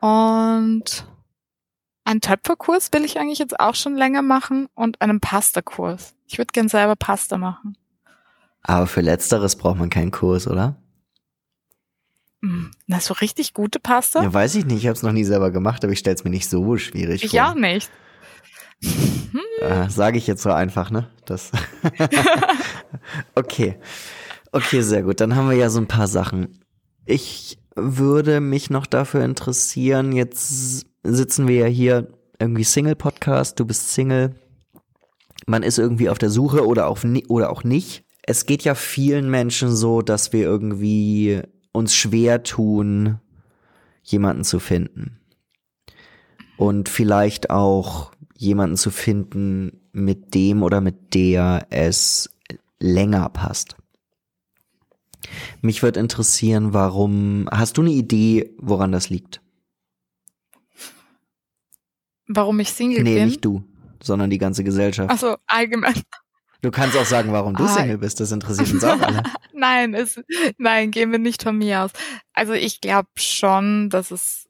Und 0.00 1.06
einen 2.04 2.20
Töpferkurs 2.20 2.92
will 2.92 3.04
ich 3.04 3.18
eigentlich 3.18 3.38
jetzt 3.38 3.58
auch 3.60 3.76
schon 3.76 3.94
länger 3.94 4.22
machen 4.22 4.68
und 4.74 5.00
einen 5.00 5.20
Pasta-Kurs. 5.20 6.14
Ich 6.26 6.38
würde 6.38 6.50
gern 6.52 6.68
selber 6.68 6.96
Pasta 6.96 7.38
machen. 7.38 7.76
Aber 8.62 8.88
für 8.88 9.02
letzteres 9.02 9.54
braucht 9.54 9.78
man 9.78 9.90
keinen 9.90 10.10
Kurs, 10.10 10.48
oder? 10.48 10.76
Hm, 12.42 12.72
na, 12.86 12.98
so 12.98 13.14
richtig 13.14 13.54
gute 13.54 13.78
Pasta? 13.78 14.22
Ja, 14.22 14.34
weiß 14.34 14.56
ich 14.56 14.66
nicht. 14.66 14.78
Ich 14.78 14.86
habe 14.86 14.96
es 14.96 15.04
noch 15.04 15.12
nie 15.12 15.24
selber 15.24 15.52
gemacht, 15.52 15.84
aber 15.84 15.92
ich 15.92 16.00
stelle 16.00 16.16
es 16.16 16.24
mir 16.24 16.30
nicht 16.30 16.50
so 16.50 16.76
schwierig 16.76 17.22
ich 17.22 17.30
vor. 17.30 17.38
Ich 17.38 17.44
auch 17.44 17.54
nicht. 17.54 17.90
Äh, 18.82 19.88
Sage 19.88 20.18
ich 20.18 20.26
jetzt 20.26 20.42
so 20.42 20.50
einfach, 20.50 20.90
ne? 20.90 21.08
Das. 21.24 21.50
okay. 23.34 23.78
Okay, 24.52 24.80
sehr 24.82 25.02
gut. 25.02 25.20
Dann 25.20 25.34
haben 25.34 25.50
wir 25.50 25.56
ja 25.56 25.70
so 25.70 25.80
ein 25.80 25.88
paar 25.88 26.08
Sachen. 26.08 26.60
Ich 27.04 27.58
würde 27.74 28.40
mich 28.40 28.70
noch 28.70 28.86
dafür 28.86 29.24
interessieren. 29.24 30.12
Jetzt 30.12 30.86
sitzen 31.02 31.48
wir 31.48 31.56
ja 31.56 31.66
hier 31.66 32.08
irgendwie 32.38 32.64
Single-Podcast. 32.64 33.58
Du 33.58 33.64
bist 33.64 33.92
Single. 33.92 34.34
Man 35.46 35.62
ist 35.62 35.78
irgendwie 35.78 36.08
auf 36.08 36.18
der 36.18 36.30
Suche 36.30 36.66
oder, 36.66 36.88
auf, 36.88 37.04
oder 37.28 37.50
auch 37.50 37.64
nicht. 37.64 38.04
Es 38.22 38.46
geht 38.46 38.62
ja 38.62 38.74
vielen 38.74 39.30
Menschen 39.30 39.74
so, 39.74 40.02
dass 40.02 40.32
wir 40.32 40.42
irgendwie 40.42 41.42
uns 41.72 41.94
schwer 41.94 42.42
tun, 42.42 43.20
jemanden 44.02 44.44
zu 44.44 44.58
finden. 44.58 45.20
Und 46.56 46.88
vielleicht 46.88 47.50
auch 47.50 48.12
jemanden 48.36 48.76
zu 48.76 48.90
finden, 48.90 49.80
mit 49.92 50.34
dem 50.34 50.62
oder 50.62 50.80
mit 50.80 51.14
der 51.14 51.66
es 51.70 52.30
länger 52.78 53.28
passt. 53.30 53.76
Mich 55.60 55.82
würde 55.82 56.00
interessieren, 56.00 56.72
warum, 56.72 57.48
hast 57.50 57.78
du 57.78 57.82
eine 57.82 57.90
Idee, 57.90 58.54
woran 58.58 58.92
das 58.92 59.08
liegt? 59.08 59.40
Warum 62.28 62.58
ich 62.60 62.70
Single 62.72 63.02
nee, 63.02 63.14
bin? 63.14 63.26
nicht 63.26 63.44
du, 63.44 63.64
sondern 64.02 64.30
die 64.30 64.38
ganze 64.38 64.64
Gesellschaft. 64.64 65.10
Also 65.10 65.36
allgemein. 65.46 66.02
Du 66.62 66.70
kannst 66.70 66.96
auch 66.96 67.04
sagen, 67.04 67.32
warum 67.32 67.54
du 67.54 67.64
Ah. 67.64 67.68
Single 67.68 67.98
bist. 67.98 68.18
Das 68.18 68.32
interessiert 68.32 68.72
uns 68.72 68.82
auch 68.82 69.00
alle. 69.00 69.22
nein, 69.52 69.94
es, 69.94 70.20
nein, 70.58 70.90
gehen 70.90 71.12
wir 71.12 71.18
nicht 71.18 71.42
von 71.42 71.56
mir 71.56 71.82
aus. 71.82 71.90
Also 72.32 72.54
ich 72.54 72.80
glaube 72.80 73.08
schon, 73.16 73.88
dass 73.90 74.10
es 74.10 74.45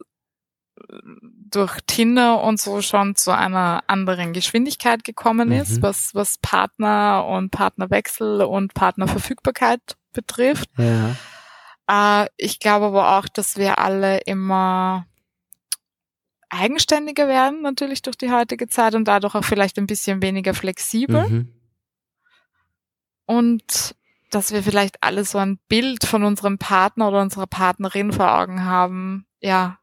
durch 0.88 1.78
Tinder 1.86 2.42
und 2.42 2.60
so 2.60 2.80
schon 2.82 3.16
zu 3.16 3.34
einer 3.36 3.82
anderen 3.86 4.32
Geschwindigkeit 4.32 5.04
gekommen 5.04 5.52
ist, 5.52 5.78
Mhm. 5.78 5.82
was, 5.82 6.14
was 6.14 6.38
Partner 6.38 7.26
und 7.26 7.50
Partnerwechsel 7.50 8.42
und 8.42 8.74
Partnerverfügbarkeit 8.74 9.80
betrifft. 10.12 10.68
Ja. 10.78 11.16
Äh, 12.24 12.28
ich 12.36 12.58
glaube 12.60 12.86
aber 12.86 13.18
auch, 13.18 13.28
dass 13.28 13.56
wir 13.56 13.78
alle 13.78 14.18
immer 14.18 15.06
eigenständiger 16.48 17.26
werden, 17.28 17.62
natürlich 17.62 18.02
durch 18.02 18.16
die 18.16 18.30
heutige 18.30 18.68
Zeit 18.68 18.94
und 18.94 19.06
dadurch 19.06 19.34
auch 19.34 19.44
vielleicht 19.44 19.78
ein 19.78 19.86
bisschen 19.86 20.22
weniger 20.22 20.54
flexibel. 20.54 21.28
Mhm. 21.28 21.52
und 23.28 23.96
dass 24.30 24.52
wir 24.52 24.62
vielleicht 24.62 25.02
alle 25.02 25.24
so 25.24 25.38
ein 25.38 25.58
Bild 25.68 26.04
von 26.04 26.22
unserem 26.24 26.58
Partner 26.58 27.08
oder 27.08 27.20
unserer 27.22 27.46
Partnerin 27.46 28.12
vor 28.12 28.36
Augen 28.38 28.64
haben. 28.64 29.26
Ja. 29.40 29.78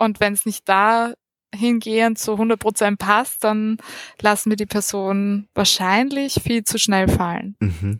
Und 0.00 0.18
wenn 0.18 0.32
es 0.32 0.46
nicht 0.46 0.66
da 0.66 1.12
hingehend 1.54 2.18
zu 2.18 2.32
100% 2.32 2.96
passt, 2.96 3.44
dann 3.44 3.76
lassen 4.20 4.48
wir 4.48 4.56
die 4.56 4.66
Person 4.66 5.46
wahrscheinlich 5.54 6.40
viel 6.42 6.64
zu 6.64 6.78
schnell 6.78 7.06
fallen. 7.06 7.54
Mhm. 7.60 7.98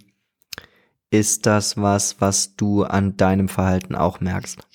Ist 1.10 1.44
das 1.44 1.76
was, 1.76 2.20
was 2.20 2.56
du 2.56 2.84
an 2.84 3.18
deinem 3.18 3.48
Verhalten 3.48 3.94
auch 3.94 4.20
merkst? 4.20 4.66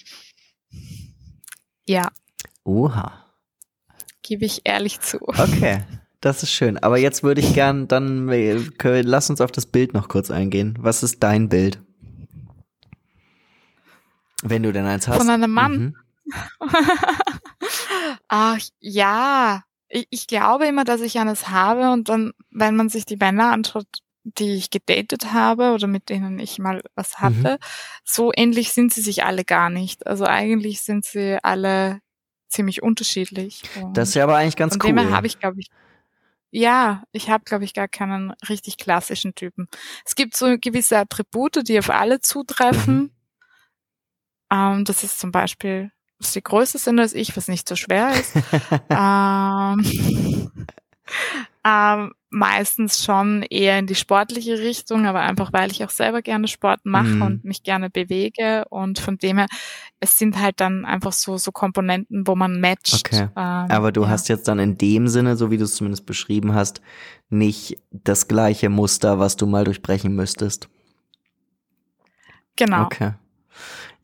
Ja, 1.87 2.09
Oha. 2.63 3.25
gebe 4.21 4.45
ich 4.45 4.61
ehrlich 4.65 4.99
zu. 4.99 5.19
Okay, 5.21 5.83
das 6.21 6.43
ist 6.43 6.51
schön. 6.51 6.77
Aber 6.77 6.99
jetzt 6.99 7.23
würde 7.23 7.41
ich 7.41 7.55
gern, 7.55 7.87
dann 7.87 8.29
äh, 8.29 8.59
lass 9.01 9.31
uns 9.31 9.41
auf 9.41 9.51
das 9.51 9.65
Bild 9.65 9.95
noch 9.95 10.09
kurz 10.09 10.29
eingehen. 10.29 10.77
Was 10.79 11.01
ist 11.01 11.23
dein 11.23 11.49
Bild? 11.49 11.81
Wenn 14.43 14.61
du 14.61 14.71
denn 14.71 14.85
eins 14.85 15.07
hast. 15.07 15.17
Von 15.17 15.29
einem 15.29 15.51
Mann? 15.51 15.77
Mhm. 15.77 15.95
Ach 18.27 18.59
ja, 18.79 19.63
ich, 19.87 20.07
ich 20.09 20.27
glaube 20.27 20.65
immer, 20.65 20.83
dass 20.83 21.01
ich 21.01 21.19
eines 21.19 21.49
habe 21.49 21.91
und 21.91 22.09
dann, 22.09 22.33
wenn 22.51 22.75
man 22.75 22.89
sich 22.89 23.05
die 23.05 23.17
Männer 23.17 23.51
anschaut, 23.51 23.87
die 24.23 24.55
ich 24.55 24.71
gedatet 24.71 25.33
habe 25.33 25.73
oder 25.73 25.87
mit 25.87 26.09
denen 26.09 26.39
ich 26.39 26.57
mal 26.57 26.81
was 26.95 27.19
hatte, 27.19 27.59
so 28.03 28.31
ähnlich 28.35 28.73
sind 28.73 28.91
sie 28.91 29.01
sich 29.01 29.23
alle 29.23 29.45
gar 29.45 29.69
nicht. 29.69 30.07
Also 30.07 30.25
eigentlich 30.25 30.81
sind 30.81 31.05
sie 31.05 31.37
alle 31.43 31.99
ziemlich 32.47 32.81
unterschiedlich. 32.81 33.61
Das 33.93 34.09
ist 34.09 34.15
ja 34.15 34.23
aber 34.23 34.37
eigentlich 34.37 34.55
ganz 34.55 34.75
cool. 34.75 34.93
dem 34.93 35.11
habe 35.11 35.27
ich, 35.27 35.39
glaube 35.39 35.59
ich, 35.59 35.69
ja, 36.49 37.03
ich 37.11 37.29
habe, 37.29 37.43
glaube 37.43 37.65
ich, 37.65 37.73
gar 37.73 37.87
keinen 37.87 38.31
richtig 38.47 38.77
klassischen 38.77 39.35
Typen. 39.35 39.67
Es 40.05 40.15
gibt 40.15 40.37
so 40.37 40.57
gewisse 40.57 40.97
Attribute, 40.97 41.67
die 41.67 41.77
auf 41.77 41.89
alle 41.89 42.21
zutreffen. 42.21 42.95
Mhm. 42.95 43.11
Ähm, 44.51 44.85
das 44.85 45.03
ist 45.03 45.19
zum 45.19 45.31
Beispiel, 45.31 45.91
dass 46.25 46.33
sie 46.33 46.41
größer 46.41 46.79
sind 46.79 46.99
als 46.99 47.13
ich, 47.13 47.35
was 47.37 47.47
nicht 47.47 47.67
so 47.69 47.75
schwer 47.75 48.11
ist. 48.13 48.33
ähm, 48.89 50.51
ähm, 51.63 52.13
meistens 52.29 53.03
schon 53.03 53.43
eher 53.43 53.79
in 53.79 53.87
die 53.87 53.95
sportliche 53.95 54.59
Richtung, 54.59 55.05
aber 55.05 55.21
einfach 55.21 55.53
weil 55.53 55.71
ich 55.71 55.83
auch 55.83 55.89
selber 55.89 56.21
gerne 56.21 56.47
Sport 56.47 56.81
mache 56.83 57.07
Mhm. 57.07 57.21
und 57.21 57.45
mich 57.45 57.63
gerne 57.63 57.89
bewege 57.89 58.65
und 58.69 58.99
von 58.99 59.17
dem 59.17 59.37
her, 59.37 59.47
es 59.99 60.17
sind 60.17 60.39
halt 60.39 60.59
dann 60.59 60.83
einfach 60.85 61.13
so 61.13 61.37
so 61.37 61.51
Komponenten, 61.51 62.27
wo 62.27 62.35
man 62.35 62.59
matcht. 62.59 62.93
Okay. 63.05 63.23
Ähm, 63.23 63.29
Aber 63.35 63.91
du 63.91 64.03
ja. 64.03 64.09
hast 64.09 64.27
jetzt 64.29 64.47
dann 64.47 64.59
in 64.59 64.77
dem 64.77 65.07
Sinne, 65.07 65.37
so 65.37 65.49
wie 65.51 65.57
du 65.57 65.63
es 65.63 65.75
zumindest 65.75 66.05
beschrieben 66.05 66.53
hast, 66.53 66.81
nicht 67.29 67.77
das 67.91 68.27
gleiche 68.27 68.69
Muster, 68.69 69.17
was 69.19 69.35
du 69.37 69.45
mal 69.47 69.63
durchbrechen 69.63 70.13
müsstest. 70.15 70.69
genau. 72.57 72.83
Okay. 72.85 73.13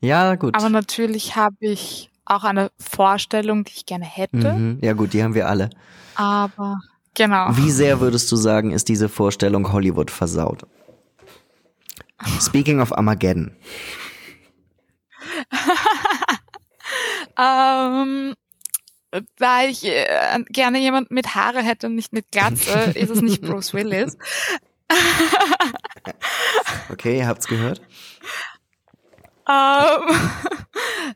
Ja, 0.00 0.34
gut. 0.34 0.54
Aber 0.56 0.68
natürlich 0.68 1.36
habe 1.36 1.56
ich 1.60 2.10
auch 2.24 2.44
eine 2.44 2.70
Vorstellung, 2.78 3.64
die 3.64 3.72
ich 3.74 3.86
gerne 3.86 4.04
hätte, 4.04 4.52
mhm. 4.52 4.78
Ja, 4.82 4.92
gut, 4.92 5.12
die 5.12 5.22
haben 5.22 5.34
wir 5.34 5.48
alle. 5.48 5.70
aber 6.14 6.80
genau. 7.14 7.48
Wie 7.52 7.70
sehr 7.70 8.00
würdest 8.00 8.30
du 8.32 8.36
sagen, 8.36 8.70
ist 8.72 8.88
diese 8.88 9.08
Vorstellung 9.08 9.72
Hollywood 9.72 10.10
versaut? 10.10 10.64
Speaking 12.40 12.80
of 12.80 12.92
Armageddon. 12.92 13.56
Ähm, 17.38 18.34
da 19.38 19.64
ich 19.64 19.84
äh, 19.86 20.38
gerne 20.48 20.78
jemand 20.80 21.10
mit 21.10 21.34
Haare 21.34 21.62
hätte 21.62 21.86
und 21.86 21.94
nicht 21.94 22.12
mit 22.12 22.30
Glatze, 22.30 22.70
ist 22.94 23.10
es 23.10 23.22
nicht 23.22 23.42
Bruce 23.42 23.74
Willis. 23.74 24.16
Okay, 26.90 27.18
ihr 27.18 27.26
habt's 27.26 27.46
gehört? 27.46 27.80
Ähm, 29.48 30.14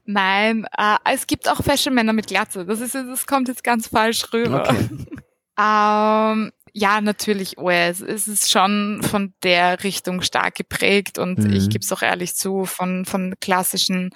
nein, 0.04 0.66
äh, 0.76 0.96
es 1.12 1.26
gibt 1.26 1.48
auch 1.48 1.62
Fashion-Männer 1.62 2.12
mit 2.12 2.26
Glatze. 2.26 2.64
Das 2.64 2.80
ist, 2.80 2.94
das 2.94 3.26
kommt 3.26 3.48
jetzt 3.48 3.64
ganz 3.64 3.88
falsch 3.88 4.32
rüber. 4.32 4.68
Okay. 4.68 4.88
Ähm, 5.58 6.52
ja, 6.74 7.00
natürlich, 7.00 7.56
oh, 7.56 7.70
es, 7.70 8.02
ist 8.02 8.50
schon 8.50 9.00
von 9.02 9.32
der 9.42 9.82
Richtung 9.82 10.20
stark 10.20 10.56
geprägt 10.56 11.18
und 11.18 11.38
Mhm. 11.38 11.54
ich 11.54 11.70
gebe 11.70 11.82
es 11.82 11.90
auch 11.90 12.02
ehrlich 12.02 12.34
zu, 12.34 12.66
von, 12.66 13.06
von 13.06 13.34
klassischen 13.40 14.10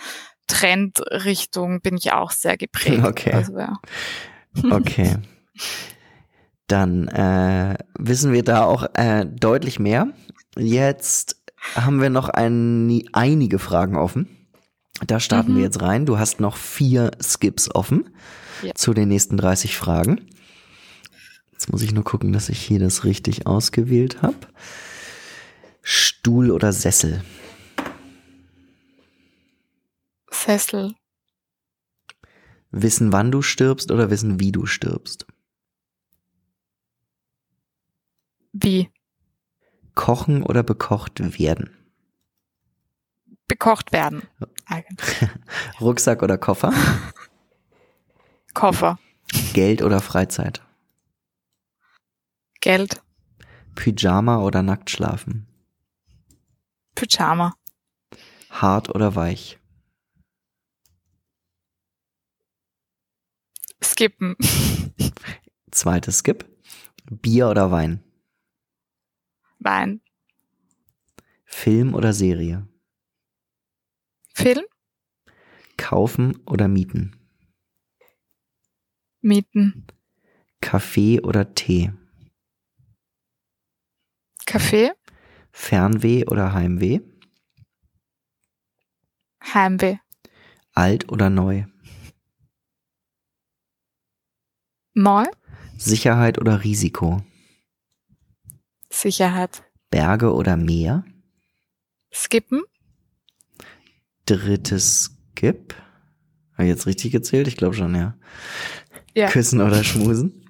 Trendrichtung 0.46 1.80
bin 1.80 1.96
ich 1.96 2.12
auch 2.12 2.30
sehr 2.30 2.58
geprägt. 2.58 3.02
Okay. 3.04 3.32
Also, 3.32 3.58
ja. 3.58 3.78
Okay. 4.70 5.16
Dann 6.66 7.08
äh, 7.08 7.78
wissen 7.98 8.32
wir 8.32 8.44
da 8.44 8.64
auch 8.64 8.84
äh, 8.94 9.24
deutlich 9.24 9.78
mehr. 9.78 10.08
Jetzt 10.56 11.40
haben 11.74 12.02
wir 12.02 12.10
noch 12.10 12.28
ein, 12.28 13.02
einige 13.12 13.58
Fragen 13.58 13.96
offen. 13.96 14.39
Da 15.06 15.18
starten 15.20 15.52
Mhm. 15.52 15.56
wir 15.56 15.62
jetzt 15.64 15.80
rein. 15.82 16.06
Du 16.06 16.18
hast 16.18 16.40
noch 16.40 16.56
vier 16.56 17.10
Skips 17.22 17.74
offen 17.74 18.10
Ja. 18.62 18.74
zu 18.74 18.92
den 18.94 19.08
nächsten 19.08 19.36
30 19.36 19.76
Fragen. 19.76 20.26
Jetzt 21.52 21.70
muss 21.72 21.82
ich 21.82 21.92
nur 21.92 22.04
gucken, 22.04 22.32
dass 22.32 22.48
ich 22.48 22.60
hier 22.60 22.78
das 22.78 23.04
richtig 23.04 23.46
ausgewählt 23.46 24.22
habe. 24.22 24.36
Stuhl 25.82 26.50
oder 26.50 26.72
Sessel? 26.72 27.22
Sessel, 30.30 30.94
Wissen, 32.72 33.12
wann 33.12 33.32
du 33.32 33.42
stirbst 33.42 33.90
oder 33.90 34.10
wissen, 34.10 34.38
wie 34.38 34.52
du 34.52 34.64
stirbst? 34.66 35.26
wie? 38.52 38.90
Kochen 39.94 40.42
oder 40.42 40.62
bekocht 40.62 41.20
werden? 41.38 41.70
Bekocht 43.48 43.92
werden. 43.92 44.22
Eigentlich. 44.70 45.28
Rucksack 45.80 46.22
oder 46.22 46.38
Koffer? 46.38 46.72
Koffer, 48.54 48.98
Geld 49.52 49.82
oder 49.82 50.00
Freizeit? 50.00 50.62
Geld, 52.60 53.02
Pyjama 53.74 54.38
oder 54.38 54.62
nackt 54.62 54.90
schlafen? 54.90 55.48
Pyjama, 56.94 57.54
Hart 58.50 58.94
oder 58.94 59.16
weich? 59.16 59.58
Skippen, 63.82 64.36
Zweites 65.72 66.18
Skip. 66.18 66.44
Bier 67.10 67.48
oder 67.48 67.72
Wein? 67.72 68.04
Wein, 69.58 70.00
Film 71.44 71.94
oder 71.94 72.12
Serie? 72.12 72.68
Film, 74.34 74.64
Kaufen 75.76 76.36
oder 76.46 76.68
mieten? 76.68 77.16
Mieten, 79.22 79.86
Kaffee 80.60 81.20
oder 81.20 81.54
Tee? 81.54 81.92
Kaffee, 84.46 84.92
Fernweh 85.52 86.24
oder 86.26 86.52
Heimweh? 86.52 87.00
Heimweh, 89.42 89.96
Alt 90.74 91.10
oder 91.10 91.28
neu? 91.30 91.64
Neu, 94.94 95.24
Sicherheit 95.76 96.38
oder 96.38 96.62
Risiko? 96.64 97.22
Sicherheit, 98.90 99.62
Berge 99.90 100.32
oder 100.34 100.56
Meer? 100.56 101.04
Skippen, 102.12 102.62
Drittes 104.30 105.16
Skip. 105.34 105.74
Habe 106.52 106.62
ich 106.64 106.68
jetzt 106.68 106.86
richtig 106.86 107.10
gezählt? 107.10 107.48
Ich 107.48 107.56
glaube 107.56 107.74
schon, 107.74 107.96
ja. 107.96 108.16
Ja. 109.12 109.28
Küssen 109.28 109.60
oder 109.60 109.82
schmusen? 109.84 110.48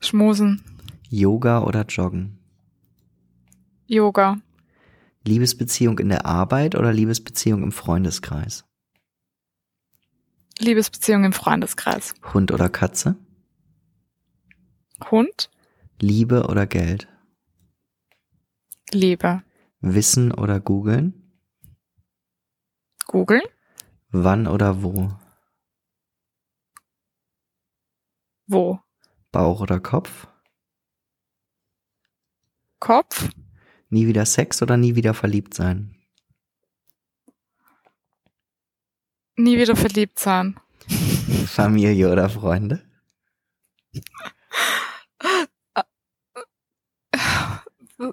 Schmusen, 0.00 0.62
Yoga 1.08 1.64
oder 1.64 1.84
Joggen? 1.84 2.38
Yoga, 3.88 4.36
Liebesbeziehung 5.24 5.98
in 5.98 6.10
der 6.10 6.26
Arbeit 6.26 6.76
oder 6.76 6.92
Liebesbeziehung 6.92 7.64
im 7.64 7.72
Freundeskreis? 7.72 8.64
Liebesbeziehung 10.60 11.24
im 11.24 11.32
Freundeskreis. 11.32 12.14
Hund 12.32 12.52
oder 12.52 12.68
Katze? 12.68 13.16
Hund? 15.10 15.50
Liebe 16.00 16.46
oder 16.46 16.66
Geld? 16.68 17.08
Liebe. 18.92 19.42
Wissen 19.80 20.32
oder 20.32 20.60
googeln? 20.60 21.27
Googeln? 23.08 23.42
Wann 24.10 24.46
oder 24.46 24.82
wo? 24.82 25.10
Wo? 28.46 28.80
Bauch 29.32 29.60
oder 29.62 29.80
Kopf? 29.80 30.28
Kopf? 32.80 33.30
Nie 33.88 34.06
wieder 34.06 34.26
Sex 34.26 34.60
oder 34.60 34.76
nie 34.76 34.94
wieder 34.94 35.14
verliebt 35.14 35.54
sein? 35.54 35.96
Nie 39.36 39.56
wieder 39.56 39.74
verliebt 39.74 40.18
sein. 40.18 40.60
Familie 41.46 42.12
oder 42.12 42.28
Freunde? 42.28 42.84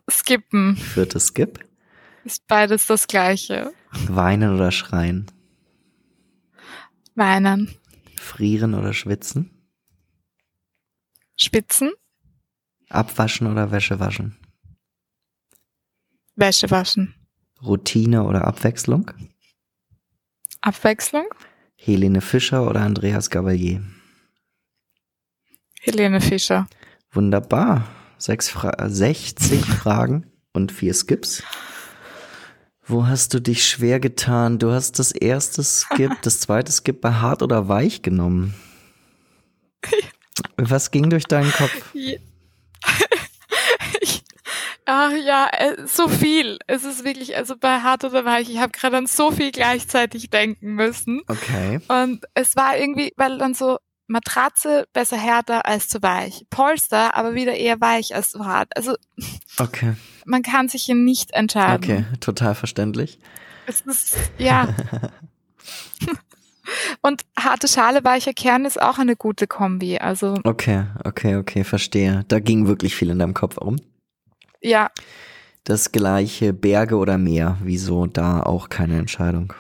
Skippen. 0.10 0.78
Viertes 0.78 1.28
Skip? 1.28 1.68
Ist 2.24 2.48
beides 2.48 2.88
das 2.88 3.08
gleiche. 3.08 3.74
Weinen 4.08 4.56
oder 4.56 4.72
schreien? 4.72 5.26
Weinen. 7.16 7.70
Frieren 8.18 8.74
oder 8.74 8.94
schwitzen? 8.94 9.52
Spitzen. 11.38 11.92
Abwaschen 12.90 13.48
oder 13.48 13.72
Wäsche 13.72 14.00
waschen? 14.00 14.38
Wäsche 16.36 16.70
waschen. 16.70 17.16
Routine 17.62 18.24
oder 18.24 18.46
Abwechslung? 18.46 19.12
Abwechslung. 20.62 21.26
Helene 21.76 22.22
Fischer 22.22 22.68
oder 22.68 22.82
Andreas 22.82 23.30
Gabalier? 23.30 23.82
Helene 25.82 26.20
Fischer. 26.20 26.68
Wunderbar. 27.12 27.88
Sechs 28.18 28.50
Fra 28.50 28.74
60 28.90 29.64
Fragen 29.66 30.32
und 30.54 30.72
vier 30.72 30.94
Skips. 30.94 31.44
Wo 32.88 33.08
hast 33.08 33.34
du 33.34 33.40
dich 33.40 33.68
schwer 33.68 34.00
getan? 34.00 34.60
Du 34.60 34.72
hast 34.72 35.00
das 35.00 35.12
erste 35.12 35.64
Skip, 35.64 36.12
das 36.22 36.40
zweite 36.40 36.72
Skip 36.72 37.02
bei 37.02 37.14
hart 37.14 37.42
oder 37.42 37.68
weich 37.68 38.04
genommen. 38.04 38.54
Was 40.58 40.92
ging 40.92 41.10
durch 41.10 41.26
deinen 41.26 41.52
Kopf? 41.52 41.94
Ach 44.88 45.12
ja, 45.14 45.50
äh, 45.52 45.88
so 45.88 46.08
viel. 46.08 46.60
Es 46.68 46.84
ist 46.84 47.04
wirklich, 47.04 47.36
also 47.36 47.56
bei 47.58 47.80
hart 47.80 48.04
oder 48.04 48.24
weich, 48.24 48.50
ich 48.52 48.60
habe 48.60 48.72
gerade 48.72 48.98
an 48.98 49.08
so 49.08 49.32
viel 49.32 49.52
gleichzeitig 49.52 50.30
denken 50.30 50.76
müssen. 50.76 51.24
Okay. 51.28 51.80
Und 51.88 52.26
es 52.36 52.56
war 52.56 52.78
irgendwie, 52.78 53.12
weil 53.16 53.40
dann 53.40 53.56
so 53.56 53.80
Matratze 54.08 54.88
besser 54.94 55.18
härter 55.18 55.66
als 55.66 55.88
zu 55.90 56.02
weich. 56.02 56.46
Polster 56.50 57.16
aber 57.16 57.34
wieder 57.34 57.56
eher 57.56 57.82
weich 57.82 58.14
als 58.16 58.32
zu 58.32 58.46
hart. 58.46 58.76
Also 58.76 58.96
okay. 59.60 59.96
man 60.26 60.44
kann 60.44 60.70
sich 60.70 60.84
hier 60.84 60.96
nicht 60.96 61.32
entscheiden. 61.32 61.76
Okay, 61.76 62.06
total 62.20 62.56
verständlich. 62.56 63.20
Es 63.68 63.82
ist, 63.82 64.16
ja. 64.38 64.76
Und 67.02 67.24
harte 67.38 67.68
Schale, 67.68 68.04
weicher 68.04 68.34
Kern 68.34 68.66
ist 68.66 68.82
auch 68.82 68.98
eine 68.98 69.16
gute 69.16 69.48
Kombi. 69.48 69.98
Also. 69.98 70.36
Okay, 70.44 70.86
okay, 71.04 71.36
okay, 71.36 71.64
verstehe. 71.64 72.26
Da 72.28 72.40
ging 72.40 72.68
wirklich 72.68 72.96
viel 72.96 73.10
in 73.10 73.20
deinem 73.20 73.34
Kopf 73.34 73.60
rum. 73.60 73.78
Ja. 74.62 74.90
Das 75.64 75.92
gleiche 75.92 76.54
Berge 76.54 76.98
oder 76.98 77.18
Meer. 77.18 77.58
Wieso 77.62 78.08
da 78.08 78.42
auch 78.42 78.70
keine 78.70 78.98
Entscheidung? 78.98 79.54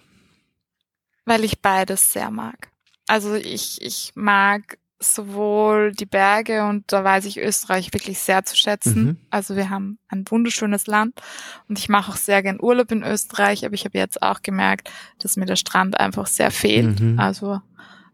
Weil 1.25 1.43
ich 1.43 1.61
beides 1.61 2.13
sehr 2.13 2.31
mag. 2.31 2.69
Also 3.07 3.35
ich, 3.35 3.81
ich 3.81 4.11
mag 4.15 4.77
sowohl 4.99 5.91
die 5.91 6.05
Berge 6.05 6.63
und 6.65 6.91
da 6.91 7.03
weiß 7.03 7.25
ich 7.25 7.39
Österreich 7.39 7.93
wirklich 7.93 8.19
sehr 8.19 8.45
zu 8.45 8.55
schätzen. 8.55 9.03
Mhm. 9.03 9.17
Also 9.29 9.55
wir 9.55 9.69
haben 9.69 9.99
ein 10.07 10.25
wunderschönes 10.27 10.87
Land 10.87 11.19
und 11.67 11.77
ich 11.77 11.89
mache 11.89 12.11
auch 12.11 12.15
sehr 12.15 12.41
gern 12.41 12.59
Urlaub 12.61 12.91
in 12.91 13.03
Österreich, 13.03 13.65
aber 13.65 13.73
ich 13.73 13.85
habe 13.85 13.97
jetzt 13.97 14.21
auch 14.21 14.41
gemerkt, 14.41 14.89
dass 15.19 15.37
mir 15.37 15.45
der 15.45 15.57
Strand 15.57 15.99
einfach 15.99 16.27
sehr 16.27 16.51
fehlt. 16.51 16.99
Mhm. 16.99 17.19
Also 17.19 17.61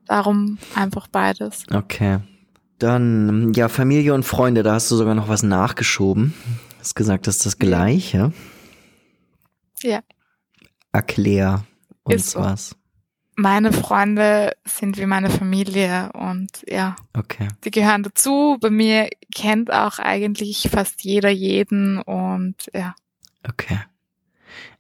darum 0.08 0.58
einfach 0.76 1.08
beides. 1.08 1.64
Okay. 1.72 2.20
Dann, 2.80 3.54
ja, 3.54 3.70
Familie 3.70 4.14
und 4.16 4.24
Freunde, 4.24 4.64
da 4.64 4.74
hast 4.74 4.90
du 4.90 4.96
sogar 4.96 5.14
noch 5.14 5.30
was 5.30 5.44
nachgeschoben. 5.44 6.34
Hast 6.80 6.96
gesagt, 6.96 7.28
das 7.28 7.38
ist 7.38 7.46
das 7.46 7.60
Gleiche. 7.60 8.34
Ja. 9.84 10.02
Erklär 10.92 11.64
uns 12.04 12.32
so. 12.32 12.40
was. 12.40 12.76
Meine 13.36 13.72
Freunde 13.72 14.54
sind 14.66 14.98
wie 14.98 15.06
meine 15.06 15.30
Familie 15.30 16.12
und 16.14 16.64
ja. 16.68 16.96
Okay. 17.14 17.48
Die 17.64 17.72
gehören 17.72 18.04
dazu. 18.04 18.58
Bei 18.60 18.70
mir 18.70 19.10
kennt 19.34 19.72
auch 19.72 20.00
eigentlich 20.00 20.70
fast 20.72 21.04
jeder 21.04 21.30
jeden 21.30 22.02
und 22.02 22.70
ja. 22.74 22.94
Okay. 23.48 23.80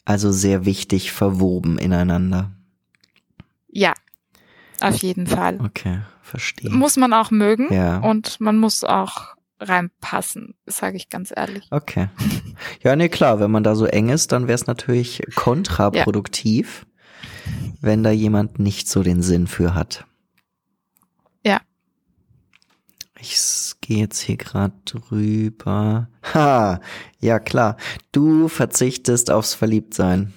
Also 0.03 0.31
sehr 0.31 0.65
wichtig 0.65 1.11
verwoben 1.11 1.77
ineinander. 1.77 2.51
Ja, 3.69 3.93
auf 4.81 4.97
jeden 4.97 5.27
Fall. 5.27 5.59
Okay, 5.63 6.01
verstehe. 6.21 6.69
Muss 6.71 6.97
man 6.97 7.13
auch 7.13 7.31
mögen 7.31 7.73
ja. 7.73 7.99
und 7.99 8.41
man 8.41 8.57
muss 8.57 8.83
auch 8.83 9.35
reinpassen, 9.59 10.55
sage 10.65 10.97
ich 10.97 11.09
ganz 11.09 11.31
ehrlich. 11.35 11.67
Okay. 11.71 12.09
Ja, 12.83 12.95
nee, 12.95 13.09
klar, 13.09 13.39
wenn 13.39 13.51
man 13.51 13.63
da 13.63 13.75
so 13.75 13.85
eng 13.85 14.09
ist, 14.09 14.31
dann 14.31 14.47
wäre 14.47 14.55
es 14.55 14.67
natürlich 14.67 15.23
kontraproduktiv, 15.35 16.85
ja. 16.85 17.70
Wenn 17.81 18.03
da 18.03 18.11
jemand 18.11 18.59
nicht 18.59 18.87
so 18.87 19.03
den 19.03 19.21
Sinn 19.21 19.47
für 19.47 19.73
hat. 19.75 20.05
Ja. 21.43 21.59
Ich 23.19 23.37
gehe 23.81 23.97
jetzt 23.97 24.21
hier 24.21 24.37
gerade 24.37 24.75
drüber. 24.85 26.07
Ha, 26.35 26.79
ja 27.19 27.39
klar. 27.39 27.77
Du 28.11 28.47
verzichtest 28.47 29.31
aufs 29.31 29.55
Verliebtsein. 29.55 30.33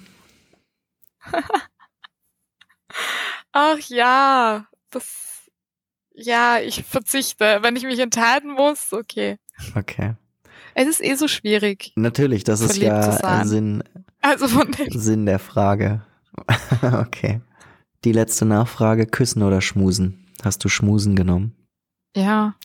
Ach 3.51 3.77
ja, 3.87 4.65
das 4.89 5.05
ja, 6.15 6.59
ich 6.59 6.83
verzichte. 6.83 7.59
Wenn 7.61 7.75
ich 7.75 7.83
mich 7.83 7.99
entscheiden 7.99 8.53
muss, 8.53 8.93
okay. 8.93 9.37
Okay. 9.75 10.15
Es 10.73 10.87
ist 10.87 11.03
eh 11.03 11.15
so 11.15 11.27
schwierig. 11.27 11.91
Natürlich, 11.95 12.43
das 12.43 12.61
ist 12.61 12.77
ja 12.77 13.45
Sinn, 13.45 13.83
also. 14.21 14.47
Sinn 14.89 15.25
der 15.25 15.39
Frage. 15.39 16.01
okay. 16.81 17.41
Die 18.03 18.11
letzte 18.11 18.45
Nachfrage, 18.45 19.07
küssen 19.07 19.43
oder 19.43 19.61
schmusen? 19.61 20.27
Hast 20.43 20.63
du 20.63 20.69
schmusen 20.69 21.15
genommen? 21.15 21.55
Ja. 22.15 22.55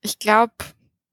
Ich 0.00 0.18
glaube, 0.18 0.52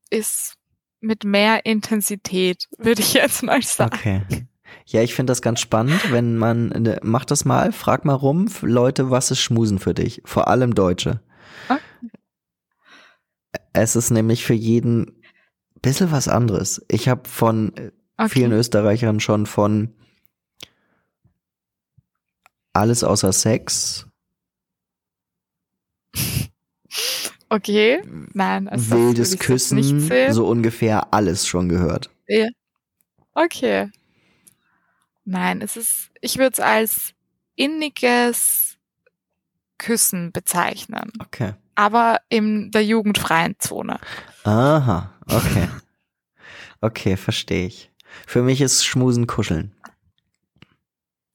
ist 0.09 0.55
mit 0.99 1.24
mehr 1.24 1.66
Intensität, 1.66 2.68
würde 2.78 3.01
ich 3.01 3.14
jetzt 3.14 3.43
mal 3.43 3.62
sagen. 3.62 3.95
Okay. 3.95 4.47
Ja, 4.86 5.01
ich 5.01 5.14
finde 5.14 5.32
das 5.32 5.41
ganz 5.41 5.59
spannend, 5.59 6.12
wenn 6.12 6.38
man, 6.38 6.70
ne, 6.70 6.99
mach 7.03 7.26
das 7.26 7.45
mal, 7.45 7.72
frag 7.72 8.05
mal 8.05 8.14
rum, 8.14 8.47
Leute, 8.62 9.09
was 9.09 9.32
ist 9.32 9.39
Schmusen 9.39 9.80
für 9.80 9.93
dich? 9.93 10.22
Vor 10.26 10.47
allem 10.47 10.76
Deutsche. 10.76 11.22
Okay. 11.68 11.82
Es 13.74 13.95
ist 13.95 14.12
nämlich 14.12 14.45
für 14.45 14.53
jeden 14.53 15.07
ein 15.07 15.82
bisschen 15.82 16.12
was 16.12 16.28
anderes. 16.28 16.86
Ich 16.89 17.07
habe 17.07 17.28
von 17.28 17.76
äh, 17.76 17.91
okay. 18.18 18.30
vielen 18.30 18.51
Österreichern 18.51 19.20
schon 19.20 19.45
von 19.45 19.93
alles 22.74 23.03
außer 23.03 23.34
Sex. 23.34 24.07
Okay, 27.49 28.01
nein, 28.34 28.69
also 28.69 28.91
wildes 28.91 29.38
Küssen, 29.38 30.09
so 30.32 30.47
ungefähr 30.47 31.13
alles 31.13 31.47
schon 31.47 31.67
gehört. 31.67 32.09
Ja. 32.28 32.47
Okay. 33.34 33.89
Nein, 35.26 35.61
es 35.61 35.78
ist, 35.78 36.11
ich 36.22 36.38
würde 36.38 36.53
es 36.53 36.59
als 36.59 37.13
inniges 37.55 38.78
Küssen 39.78 40.32
bezeichnen. 40.32 41.11
Okay. 41.19 41.53
Aber 41.76 42.19
in 42.30 42.72
der 42.72 42.86
jugendfreien 42.86 43.55
Zone. 43.59 43.99
Aha, 44.43 45.13
okay. 45.28 45.67
Okay, 46.82 47.17
verstehe 47.17 47.67
ich. 47.67 47.91
Für 48.26 48.41
mich 48.41 48.61
ist 48.61 48.86
Schmusen 48.86 49.28
kuscheln. 49.28 49.76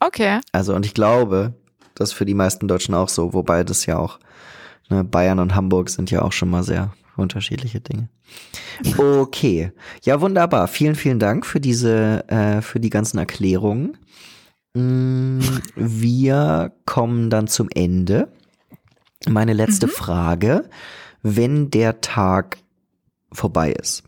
Okay. 0.06 0.40
Also, 0.52 0.74
und 0.74 0.86
ich 0.86 0.94
glaube, 0.94 1.54
das 1.94 2.10
ist 2.10 2.14
für 2.14 2.26
die 2.26 2.34
meisten 2.34 2.68
Deutschen 2.68 2.94
auch 2.94 3.08
so, 3.08 3.32
wobei 3.32 3.64
das 3.64 3.86
ja 3.86 3.98
auch, 3.98 4.20
ne, 4.88 5.02
Bayern 5.02 5.40
und 5.40 5.54
Hamburg 5.54 5.90
sind 5.90 6.10
ja 6.10 6.22
auch 6.22 6.32
schon 6.32 6.50
mal 6.50 6.62
sehr 6.62 6.92
unterschiedliche 7.16 7.80
Dinge. 7.80 8.08
Okay, 8.98 9.72
ja 10.04 10.20
wunderbar. 10.20 10.68
Vielen, 10.68 10.94
vielen 10.94 11.18
Dank 11.18 11.46
für 11.46 11.60
diese, 11.60 12.28
äh, 12.28 12.60
für 12.60 12.78
die 12.78 12.90
ganzen 12.90 13.18
Erklärungen. 13.18 13.96
Mm, 14.74 15.40
wir 15.74 16.72
kommen 16.84 17.30
dann 17.30 17.48
zum 17.48 17.68
Ende. 17.74 18.28
Meine 19.26 19.54
letzte 19.54 19.86
mhm. 19.86 19.90
Frage: 19.90 20.68
Wenn 21.22 21.70
der 21.70 22.00
Tag 22.02 22.58
vorbei 23.32 23.72
ist, 23.72 24.04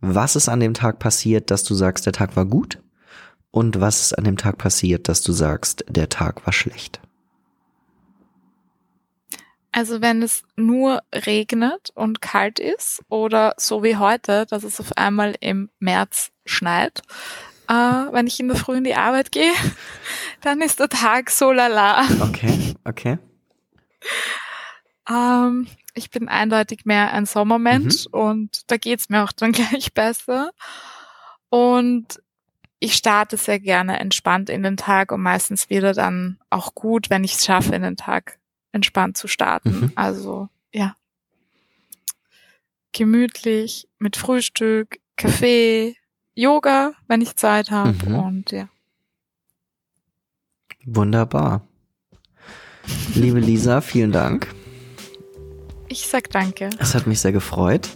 was 0.00 0.36
ist 0.36 0.48
an 0.48 0.60
dem 0.60 0.74
Tag 0.74 0.98
passiert, 0.98 1.50
dass 1.50 1.64
du 1.64 1.74
sagst, 1.74 2.06
der 2.06 2.12
Tag 2.14 2.36
war 2.36 2.46
gut? 2.46 2.78
Und 3.54 3.80
was 3.80 4.00
ist 4.00 4.18
an 4.18 4.24
dem 4.24 4.36
Tag 4.36 4.58
passiert, 4.58 5.08
dass 5.08 5.22
du 5.22 5.30
sagst, 5.30 5.84
der 5.88 6.08
Tag 6.08 6.44
war 6.44 6.52
schlecht? 6.52 7.00
Also 9.70 10.00
wenn 10.00 10.22
es 10.22 10.42
nur 10.56 11.02
regnet 11.14 11.90
und 11.94 12.20
kalt 12.20 12.58
ist 12.58 13.00
oder 13.08 13.54
so 13.56 13.84
wie 13.84 13.96
heute, 13.96 14.44
dass 14.46 14.64
es 14.64 14.80
auf 14.80 14.96
einmal 14.96 15.36
im 15.38 15.70
März 15.78 16.32
schneit, 16.44 17.02
äh, 17.68 17.74
wenn 17.74 18.26
ich 18.26 18.40
in 18.40 18.48
der 18.48 18.56
Früh 18.56 18.78
in 18.78 18.82
die 18.82 18.96
Arbeit 18.96 19.30
gehe, 19.30 19.52
dann 20.40 20.60
ist 20.60 20.80
der 20.80 20.88
Tag 20.88 21.30
so 21.30 21.52
lala. 21.52 22.08
Okay, 22.22 22.74
okay. 22.84 23.18
Ähm, 25.08 25.68
ich 25.94 26.10
bin 26.10 26.28
eindeutig 26.28 26.86
mehr 26.86 27.12
ein 27.12 27.24
Sommermensch 27.24 28.06
mhm. 28.06 28.18
und 28.18 28.62
da 28.72 28.78
geht's 28.78 29.10
mir 29.10 29.22
auch 29.22 29.30
dann 29.30 29.52
gleich 29.52 29.94
besser. 29.94 30.50
Und 31.50 32.20
ich 32.78 32.94
starte 32.94 33.36
sehr 33.36 33.60
gerne 33.60 33.98
entspannt 33.98 34.50
in 34.50 34.62
den 34.62 34.76
Tag 34.76 35.12
und 35.12 35.22
meistens 35.22 35.70
wieder 35.70 35.92
dann 35.92 36.38
auch 36.50 36.74
gut, 36.74 37.10
wenn 37.10 37.24
ich 37.24 37.34
es 37.34 37.44
schaffe, 37.44 37.74
in 37.74 37.82
den 37.82 37.96
Tag 37.96 38.38
entspannt 38.72 39.16
zu 39.16 39.28
starten. 39.28 39.70
Mhm. 39.70 39.92
Also 39.94 40.48
ja. 40.72 40.96
Gemütlich 42.92 43.88
mit 43.98 44.16
Frühstück, 44.16 44.98
Kaffee, 45.16 45.96
Yoga, 46.34 46.92
wenn 47.06 47.20
ich 47.20 47.36
Zeit 47.36 47.70
habe 47.70 48.10
mhm. 48.10 48.14
und 48.14 48.50
ja. 48.50 48.68
Wunderbar. 50.84 51.66
Liebe 53.14 53.40
Lisa, 53.40 53.80
vielen 53.80 54.12
Dank. 54.12 54.54
Ich 55.94 56.08
sag 56.08 56.28
danke. 56.30 56.70
Es 56.80 56.96
hat 56.96 57.06
mich 57.06 57.20
sehr 57.20 57.30
gefreut. 57.30 57.88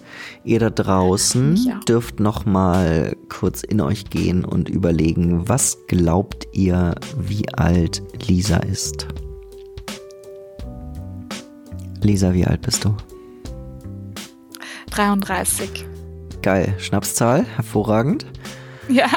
Ihr 0.44 0.60
da 0.60 0.70
draußen 0.70 1.56
ja. 1.56 1.80
dürft 1.80 2.20
noch 2.20 2.46
mal 2.46 3.16
kurz 3.28 3.64
in 3.64 3.80
euch 3.80 4.08
gehen 4.08 4.44
und 4.44 4.68
überlegen, 4.68 5.48
was 5.48 5.78
glaubt 5.88 6.46
ihr, 6.52 6.94
wie 7.16 7.52
alt 7.54 8.00
Lisa 8.24 8.58
ist? 8.58 9.08
Lisa, 12.00 12.34
wie 12.34 12.44
alt 12.44 12.62
bist 12.62 12.84
du? 12.84 12.96
33. 14.92 15.84
Geil. 16.40 16.76
Schnapszahl, 16.78 17.44
hervorragend. 17.56 18.26
Ja. 18.88 19.08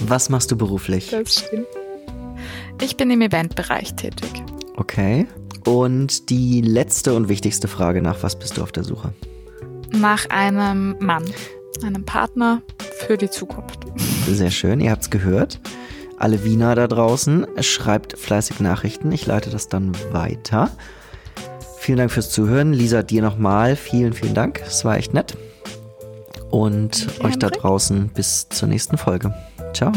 Was 0.00 0.28
machst 0.28 0.50
du 0.50 0.56
beruflich? 0.56 1.08
Das 1.08 1.46
stimmt. 1.46 1.68
Ich 2.82 2.98
bin 2.98 3.10
im 3.10 3.22
Eventbereich 3.22 3.94
tätig. 3.94 4.30
Okay. 4.76 5.26
Und 5.66 6.30
die 6.30 6.60
letzte 6.60 7.14
und 7.14 7.28
wichtigste 7.28 7.68
Frage, 7.68 8.02
nach 8.02 8.22
was 8.22 8.38
bist 8.38 8.56
du 8.56 8.62
auf 8.62 8.72
der 8.72 8.84
Suche? 8.84 9.12
Nach 9.92 10.28
einem 10.30 10.96
Mann, 11.00 11.24
einem 11.82 12.04
Partner 12.04 12.62
für 13.06 13.16
die 13.16 13.30
Zukunft. 13.30 13.80
Sehr 14.28 14.50
schön, 14.50 14.80
ihr 14.80 14.90
habt 14.90 15.02
es 15.02 15.10
gehört. 15.10 15.60
Alle 16.18 16.44
Wiener 16.44 16.74
da 16.74 16.86
draußen, 16.86 17.46
schreibt 17.60 18.18
fleißig 18.18 18.60
Nachrichten. 18.60 19.12
Ich 19.12 19.26
leite 19.26 19.50
das 19.50 19.68
dann 19.68 19.92
weiter. 20.12 20.70
Vielen 21.78 21.98
Dank 21.98 22.12
fürs 22.12 22.30
Zuhören. 22.30 22.72
Lisa, 22.72 23.02
dir 23.02 23.20
nochmal 23.20 23.76
vielen, 23.76 24.12
vielen 24.12 24.34
Dank. 24.34 24.62
Es 24.66 24.84
war 24.84 24.96
echt 24.96 25.12
nett. 25.12 25.36
Und 26.50 27.08
euch 27.22 27.38
da 27.38 27.50
draußen 27.50 28.08
bis 28.08 28.48
zur 28.48 28.68
nächsten 28.68 28.96
Folge. 28.96 29.34
Ciao. 29.74 29.92